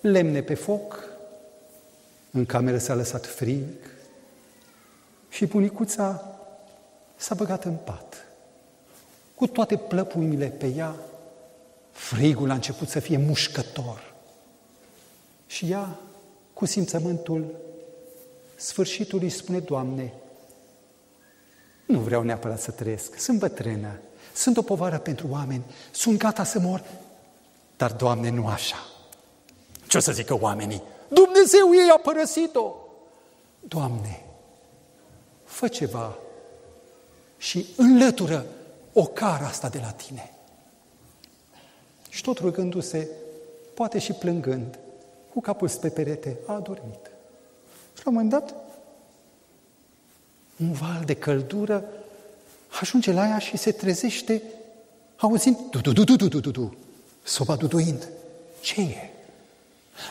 lemne 0.00 0.42
pe 0.42 0.54
foc, 0.54 1.08
în 2.30 2.46
cameră 2.46 2.78
s-a 2.78 2.94
lăsat 2.94 3.26
frig 3.26 3.64
și 5.28 5.46
bunicuța 5.46 6.37
s-a 7.18 7.34
băgat 7.34 7.64
în 7.64 7.76
pat. 7.84 8.26
Cu 9.34 9.46
toate 9.46 9.76
plăpuimile 9.76 10.46
pe 10.46 10.66
ea, 10.66 10.94
frigul 11.90 12.50
a 12.50 12.54
început 12.54 12.88
să 12.88 13.00
fie 13.00 13.16
mușcător. 13.16 14.14
Și 15.46 15.70
ea, 15.70 15.98
cu 16.52 16.66
simțământul 16.66 17.54
sfârșitului, 18.56 19.30
spune, 19.30 19.58
Doamne, 19.58 20.12
nu 21.86 21.98
vreau 21.98 22.22
neapărat 22.22 22.60
să 22.60 22.70
trăiesc, 22.70 23.18
sunt 23.18 23.38
bătrână, 23.38 24.00
sunt 24.34 24.56
o 24.56 24.62
povară 24.62 24.98
pentru 24.98 25.26
oameni, 25.30 25.64
sunt 25.90 26.18
gata 26.18 26.44
să 26.44 26.58
mor, 26.58 26.84
dar, 27.76 27.92
Doamne, 27.92 28.30
nu 28.30 28.46
așa. 28.46 28.76
Ce 29.86 29.96
o 29.96 30.00
să 30.00 30.12
zică 30.12 30.38
oamenii? 30.40 30.82
Dumnezeu 31.08 31.74
ei 31.74 31.90
a 31.96 31.98
părăsit-o! 31.98 32.74
Doamne, 33.60 34.24
fă 35.44 35.68
ceva 35.68 36.16
și 37.38 37.66
înlătură 37.76 38.46
o 38.92 39.04
cara 39.04 39.46
asta 39.46 39.68
de 39.68 39.78
la 39.82 39.90
tine. 39.90 40.32
Și 42.08 42.22
tot 42.22 42.38
rugându-se, 42.38 43.08
poate 43.74 43.98
și 43.98 44.12
plângând, 44.12 44.78
cu 45.32 45.40
capul 45.40 45.68
spre 45.68 45.88
perete, 45.88 46.36
a 46.46 46.52
adormit. 46.52 47.10
Și 47.94 48.02
la 48.04 48.10
un 48.10 48.12
moment 48.12 48.30
dat, 48.30 48.54
un 50.56 50.72
val 50.72 51.02
de 51.04 51.14
căldură 51.14 51.84
ajunge 52.80 53.12
la 53.12 53.28
ea 53.28 53.38
și 53.38 53.56
se 53.56 53.72
trezește 53.72 54.42
auzind 55.16 55.56
du 55.70 55.80
du 55.80 55.92
du 55.92 56.04
du 56.04 56.16
du 56.16 56.28
du 56.28 56.40
du 56.40 56.50
du 56.50 56.74
soba 57.22 57.56
duduind. 57.56 58.08
Ce 58.60 58.80
e? 58.80 59.10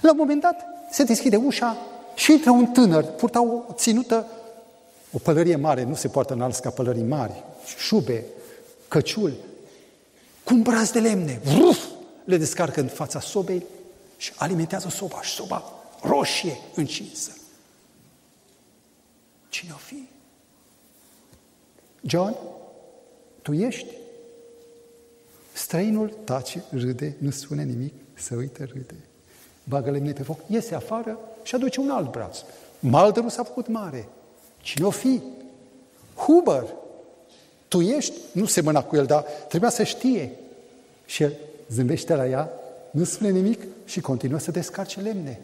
La 0.01 0.11
un 0.11 0.17
moment 0.17 0.41
dat 0.41 0.65
se 0.91 1.03
deschide 1.03 1.35
ușa 1.35 1.77
și 2.15 2.31
intră 2.31 2.51
un 2.51 2.65
tânăr, 2.65 3.03
purta 3.03 3.41
o 3.41 3.63
ținută, 3.73 4.25
o 5.11 5.17
pălărie 5.17 5.55
mare, 5.55 5.83
nu 5.83 5.95
se 5.95 6.07
poartă 6.07 6.33
înalt 6.33 6.55
ca 6.55 6.69
pălării 6.69 7.03
mari, 7.03 7.43
șube, 7.77 8.25
căciul, 8.87 9.33
cu 10.43 10.53
un 10.53 10.61
braț 10.61 10.89
de 10.89 10.99
lemne, 10.99 11.41
vruf, 11.43 11.85
le 12.23 12.37
descarcă 12.37 12.79
în 12.79 12.87
fața 12.87 13.19
sobei 13.19 13.65
și 14.17 14.33
alimentează 14.35 14.89
soba 14.89 15.21
și 15.21 15.31
soba 15.31 15.63
roșie 16.01 16.57
încinsă. 16.75 17.31
Cine 19.49 19.71
o 19.73 19.77
fi? 19.77 20.07
John, 22.01 22.35
tu 23.41 23.53
ești? 23.53 23.93
Străinul 25.53 26.17
tace, 26.23 26.63
râde, 26.71 27.15
nu 27.19 27.29
spune 27.29 27.63
nimic, 27.63 27.93
se 28.13 28.35
uită, 28.35 28.63
râde. 28.63 28.95
Bagă 29.63 29.91
lemne 29.91 30.11
pe 30.11 30.23
foc, 30.23 30.39
iese 30.47 30.75
afară 30.75 31.19
și 31.43 31.55
aduce 31.55 31.79
un 31.79 31.89
alt 31.89 32.11
braț. 32.11 32.37
Maldărul 32.79 33.29
s-a 33.29 33.43
făcut 33.43 33.67
mare. 33.67 34.07
Cine 34.67 34.85
o 34.85 34.89
fi? 34.89 35.21
Huber, 36.15 36.63
tu 37.67 37.81
ești? 37.81 38.13
Nu 38.31 38.45
se 38.45 38.61
mâna 38.61 38.83
cu 38.83 38.95
el, 38.95 39.05
dar 39.05 39.21
trebuia 39.21 39.69
să 39.69 39.83
știe. 39.83 40.31
Și 41.05 41.23
el 41.23 41.33
zâmbește 41.69 42.15
la 42.15 42.27
ea, 42.27 42.49
nu 42.91 43.03
spune 43.03 43.29
nimic 43.29 43.61
și 43.85 44.01
continuă 44.01 44.39
să 44.39 44.51
descarce 44.51 44.99
lemne. 44.99 45.39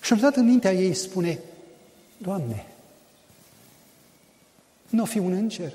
Și 0.00 0.12
am 0.12 0.18
dat 0.18 0.36
în 0.36 0.44
mintea 0.44 0.72
ei 0.72 0.94
spune, 0.94 1.38
Doamne, 2.18 2.66
nu 4.88 5.04
fi 5.04 5.18
un 5.18 5.32
înger? 5.32 5.72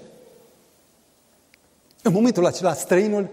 În 2.01 2.11
momentul 2.11 2.45
acela, 2.45 2.73
străinul 2.73 3.29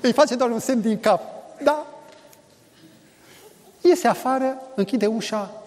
îi 0.00 0.12
face 0.12 0.34
doar 0.34 0.50
un 0.50 0.60
semn 0.60 0.80
din 0.80 1.00
cap. 1.00 1.22
Da? 1.62 1.86
Iese 3.82 4.06
afară, 4.06 4.56
închide 4.74 5.06
ușa. 5.06 5.60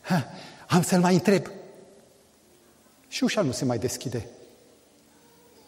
Ha, 0.00 0.26
am 0.68 0.82
să-l 0.82 1.00
mai 1.00 1.14
întreb. 1.14 1.46
Și 3.08 3.24
ușa 3.24 3.42
nu 3.42 3.52
se 3.52 3.64
mai 3.64 3.78
deschide. 3.78 4.26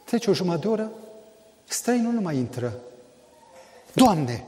Trece 0.05 0.31
o 0.31 0.35
jumătate 0.35 0.63
de 0.63 0.69
oră, 0.69 0.91
străinul 1.65 2.13
nu 2.13 2.21
mai 2.21 2.37
intră. 2.37 2.73
Doamne, 3.93 4.45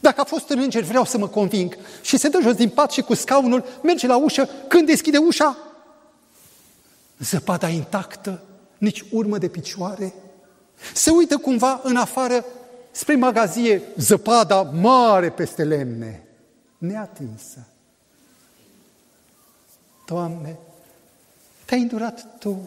dacă 0.00 0.20
a 0.20 0.24
fost 0.24 0.48
în 0.48 0.58
înger, 0.58 0.82
vreau 0.82 1.04
să 1.04 1.18
mă 1.18 1.28
conving. 1.28 1.76
Și 2.02 2.16
se 2.16 2.28
dă 2.28 2.38
jos 2.42 2.54
din 2.54 2.68
pat 2.68 2.90
și 2.90 3.02
cu 3.02 3.14
scaunul 3.14 3.64
merge 3.82 4.06
la 4.06 4.16
ușă. 4.16 4.48
Când 4.68 4.86
deschide 4.86 5.18
ușa, 5.18 5.56
zăpada 7.18 7.68
intactă, 7.68 8.42
nici 8.78 9.04
urmă 9.10 9.38
de 9.38 9.48
picioare. 9.48 10.14
Se 10.94 11.10
uită 11.10 11.36
cumva 11.36 11.80
în 11.82 11.96
afară 11.96 12.44
spre 12.90 13.16
magazie, 13.16 13.82
zăpada 13.96 14.62
mare 14.62 15.30
peste 15.30 15.64
lemne, 15.64 16.22
neatinsă. 16.78 17.66
Doamne, 20.10 20.56
te-ai 21.64 21.80
îndurat 21.80 22.26
Tu 22.38 22.58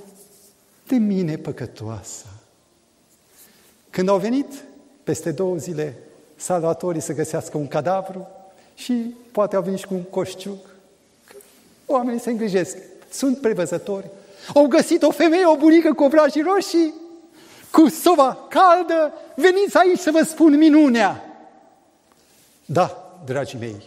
de 0.87 0.95
mine 0.95 1.37
păcătoasă. 1.37 2.25
Când 3.89 4.09
au 4.09 4.17
venit 4.17 4.63
peste 5.03 5.31
două 5.31 5.55
zile 5.57 5.95
salvatorii 6.35 7.01
să 7.01 7.13
găsească 7.13 7.57
un 7.57 7.67
cadavru 7.67 8.27
și 8.75 9.15
poate 9.31 9.55
au 9.55 9.61
venit 9.61 9.79
și 9.79 9.85
cu 9.85 9.93
un 9.93 10.03
coșciuc, 10.03 10.65
oamenii 11.85 12.19
se 12.19 12.29
îngrijesc, 12.29 12.77
sunt 13.11 13.37
prevăzători, 13.37 14.09
au 14.53 14.67
găsit 14.67 15.03
o 15.03 15.11
femeie, 15.11 15.45
o 15.45 15.57
bunică 15.57 15.93
cu 15.93 16.03
obrajii 16.03 16.41
roșii, 16.41 16.93
cu 17.71 17.87
sova 17.87 18.37
caldă, 18.49 19.13
veniți 19.35 19.77
aici 19.77 19.99
să 19.99 20.11
vă 20.11 20.23
spun 20.23 20.57
minunea. 20.57 21.23
Da, 22.65 23.15
dragii 23.25 23.59
mei, 23.59 23.81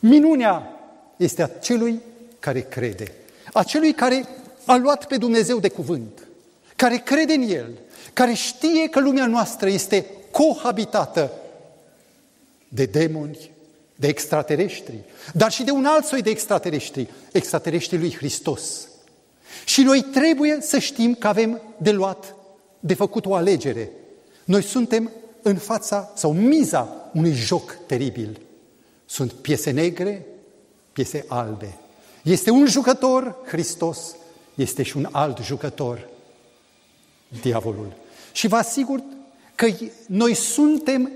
minunea 0.00 0.80
este 1.16 1.42
a 1.42 1.48
celui 1.48 2.00
care 2.40 2.60
crede, 2.60 3.12
a 3.52 3.62
celui 3.62 3.92
care 3.92 4.24
a 4.64 4.76
luat 4.76 5.06
pe 5.06 5.16
Dumnezeu 5.16 5.58
de 5.58 5.68
cuvânt, 5.68 6.26
care 6.76 6.96
crede 6.96 7.32
în 7.32 7.42
El, 7.42 7.78
care 8.12 8.32
știe 8.32 8.88
că 8.88 9.00
lumea 9.00 9.26
noastră 9.26 9.68
este 9.68 10.06
cohabitată 10.30 11.32
de 12.68 12.84
demoni, 12.84 13.50
de 13.96 14.06
extraterestri, 14.06 14.98
dar 15.34 15.50
și 15.50 15.62
de 15.62 15.70
un 15.70 15.84
alt 15.84 16.04
soi 16.04 16.22
de 16.22 16.30
extraterestri, 16.30 17.08
extraterestrii 17.32 17.98
lui 17.98 18.14
Hristos. 18.16 18.88
Și 19.64 19.82
noi 19.82 20.02
trebuie 20.02 20.58
să 20.60 20.78
știm 20.78 21.14
că 21.14 21.28
avem 21.28 21.60
de 21.76 21.90
luat, 21.90 22.34
de 22.80 22.94
făcut 22.94 23.26
o 23.26 23.34
alegere. 23.34 23.90
Noi 24.44 24.62
suntem 24.62 25.10
în 25.42 25.56
fața 25.56 26.12
sau 26.14 26.32
miza 26.32 27.10
unui 27.14 27.32
joc 27.32 27.78
teribil. 27.86 28.40
Sunt 29.06 29.32
piese 29.32 29.70
negre, 29.70 30.26
piese 30.92 31.24
albe. 31.28 31.78
Este 32.22 32.50
un 32.50 32.66
jucător, 32.66 33.36
Hristos, 33.46 34.16
este 34.54 34.82
și 34.82 34.96
un 34.96 35.08
alt 35.12 35.38
jucător, 35.38 36.08
diavolul. 37.40 37.92
Și 38.32 38.48
vă 38.48 38.56
asigur 38.56 39.02
că 39.54 39.66
noi 40.06 40.34
suntem 40.34 41.10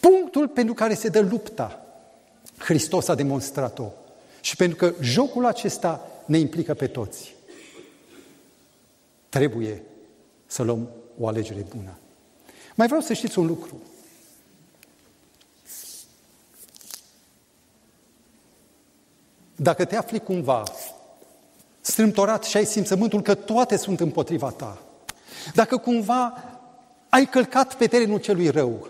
punctul 0.00 0.48
pentru 0.48 0.74
care 0.74 0.94
se 0.94 1.08
dă 1.08 1.20
lupta. 1.20 1.86
Hristos 2.58 3.08
a 3.08 3.14
demonstrat-o. 3.14 3.88
Și 4.40 4.56
pentru 4.56 4.76
că 4.76 4.94
jocul 5.00 5.46
acesta 5.46 6.10
ne 6.26 6.38
implică 6.38 6.74
pe 6.74 6.86
toți. 6.86 7.34
Trebuie 9.28 9.82
să 10.46 10.62
luăm 10.62 10.88
o 11.18 11.26
alegere 11.26 11.66
bună. 11.76 11.98
Mai 12.74 12.86
vreau 12.86 13.02
să 13.02 13.12
știți 13.12 13.38
un 13.38 13.46
lucru. 13.46 13.80
Dacă 19.56 19.84
te 19.84 19.96
afli 19.96 20.18
cumva 20.18 20.62
strâmtorat 21.80 22.44
și 22.44 22.56
ai 22.56 22.64
simțământul 22.64 23.22
că 23.22 23.34
toate 23.34 23.76
sunt 23.76 24.00
împotriva 24.00 24.50
ta, 24.50 24.78
dacă 25.54 25.76
cumva 25.76 26.44
ai 27.08 27.26
călcat 27.26 27.74
pe 27.74 27.86
terenul 27.86 28.18
celui 28.18 28.48
rău, 28.48 28.88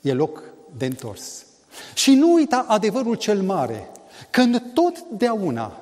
e 0.00 0.12
loc 0.12 0.42
de 0.76 0.86
întors. 0.86 1.46
Și 1.94 2.14
nu 2.14 2.32
uita 2.32 2.64
adevărul 2.68 3.14
cel 3.14 3.42
mare, 3.42 3.88
că 4.30 4.44
totdeauna 4.74 5.80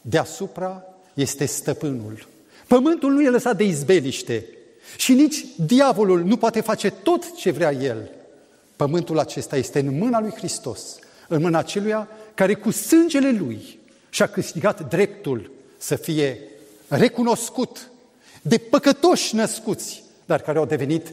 deasupra 0.00 0.82
este 1.14 1.44
stăpânul. 1.44 2.28
Pământul 2.66 3.12
nu 3.12 3.22
e 3.22 3.28
lăsat 3.28 3.56
de 3.56 3.64
izbeliște 3.64 4.46
și 4.96 5.14
nici 5.14 5.46
diavolul 5.56 6.24
nu 6.24 6.36
poate 6.36 6.60
face 6.60 6.90
tot 6.90 7.36
ce 7.36 7.50
vrea 7.50 7.72
el. 7.72 8.10
Pământul 8.76 9.18
acesta 9.18 9.56
este 9.56 9.78
în 9.78 9.98
mâna 9.98 10.20
lui 10.20 10.30
Hristos, 10.30 10.98
în 11.28 11.40
mâna 11.42 11.62
celuia 11.62 12.08
care 12.34 12.54
cu 12.54 12.70
sângele 12.70 13.30
lui 13.30 13.78
și-a 14.10 14.26
câștigat 14.26 14.88
dreptul 14.88 15.50
să 15.78 15.96
fie 15.96 16.38
recunoscut 16.88 17.90
de 18.42 18.58
păcătoși 18.58 19.34
născuți, 19.34 20.02
dar 20.24 20.40
care 20.40 20.58
au 20.58 20.66
devenit 20.66 21.12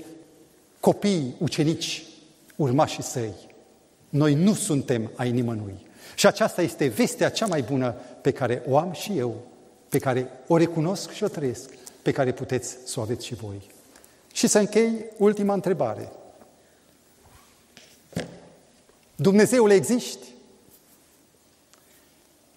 copii, 0.80 1.36
ucenici, 1.38 2.04
urmașii 2.56 3.04
săi. 3.04 3.34
Noi 4.10 4.34
nu 4.34 4.54
suntem 4.54 5.12
ai 5.16 5.32
nimănui. 5.32 5.88
Și 6.16 6.28
aceasta 6.28 6.62
este 6.62 6.88
vestea 6.88 7.30
cea 7.30 7.46
mai 7.46 7.62
bună 7.62 7.96
pe 8.22 8.32
care 8.32 8.64
o 8.68 8.78
am 8.78 8.92
și 8.92 9.18
eu, 9.18 9.48
pe 9.90 10.00
care 10.00 10.30
o 10.48 10.58
recunosc 10.58 11.12
și 11.12 11.24
o 11.24 11.28
trăiesc, 11.28 11.70
pe 12.02 12.12
care 12.12 12.32
puteți 12.32 12.78
să 12.86 13.00
o 13.00 13.02
aveți 13.02 13.26
și 13.26 13.36
voi. 13.36 13.62
Și 14.34 14.48
să 14.48 14.60
închei 14.60 15.06
ultima 15.18 15.54
întrebare. 15.54 16.12
Dumnezeul 19.16 19.72
există? 19.72 20.26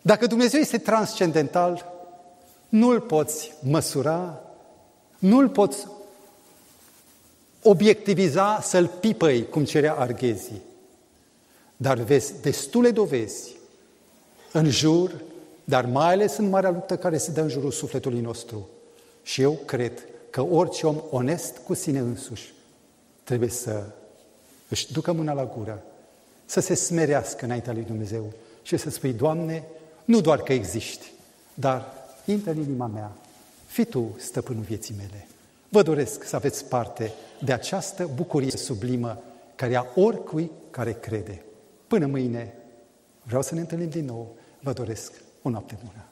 Dacă 0.03 0.27
Dumnezeu 0.27 0.61
este 0.61 0.79
transcendental, 0.79 1.93
nu-l 2.69 3.01
poți 3.01 3.53
măsura, 3.63 4.43
nu-l 5.19 5.49
poți 5.49 5.87
obiectiviza, 7.63 8.61
să-l 8.61 8.87
pipăi, 8.87 9.49
cum 9.49 9.65
cerea 9.65 9.95
arghezii. 9.95 10.63
Dar 11.77 11.99
vezi 11.99 12.41
destule 12.41 12.91
dovezi 12.91 13.57
în 14.53 14.71
jur, 14.71 15.13
dar 15.65 15.87
mai 15.87 16.13
ales 16.13 16.37
în 16.37 16.49
marea 16.49 16.71
luptă 16.71 16.97
care 16.97 17.19
se 17.19 17.31
dă 17.31 17.41
în 17.41 17.49
jurul 17.49 17.71
sufletului 17.71 18.21
nostru. 18.21 18.69
Și 19.23 19.43
eu 19.43 19.59
cred 19.65 20.05
că 20.31 20.43
orice 20.43 20.87
om 20.87 21.03
onest 21.11 21.57
cu 21.57 21.75
sine 21.75 21.99
însuși 21.99 22.53
trebuie 23.25 23.49
să 23.49 23.85
își 24.69 24.93
ducă 24.93 25.13
mâna 25.13 25.33
la 25.33 25.53
gură, 25.57 25.83
să 26.45 26.61
se 26.61 26.75
smerească 26.75 27.45
înaintea 27.45 27.73
lui 27.73 27.83
Dumnezeu 27.83 28.33
și 28.63 28.77
să 28.77 28.91
spui, 28.91 29.13
Doamne, 29.13 29.65
nu 30.05 30.21
doar 30.21 30.43
că 30.43 30.53
existi, 30.53 31.13
dar 31.55 31.93
intră 32.25 32.51
în 32.51 32.61
inima 32.61 32.87
mea, 32.87 33.13
fi 33.67 33.85
Tu 33.85 34.17
stăpânul 34.19 34.63
vieții 34.63 34.95
mele. 34.97 35.27
Vă 35.69 35.83
doresc 35.83 36.25
să 36.25 36.37
aveți 36.37 36.65
parte 36.65 37.13
de 37.45 37.53
această 37.53 38.11
bucurie 38.15 38.51
sublimă 38.51 39.23
care 39.55 39.77
a 39.77 39.87
oricui 39.95 40.51
care 40.71 40.93
crede. 40.93 41.43
Până 41.87 42.07
mâine 42.07 42.55
vreau 43.23 43.43
să 43.43 43.55
ne 43.55 43.61
întâlnim 43.61 43.89
din 43.89 44.05
nou. 44.05 44.37
Vă 44.61 44.73
doresc 44.73 45.13
o 45.43 45.49
noapte 45.49 45.79
bună. 45.85 46.05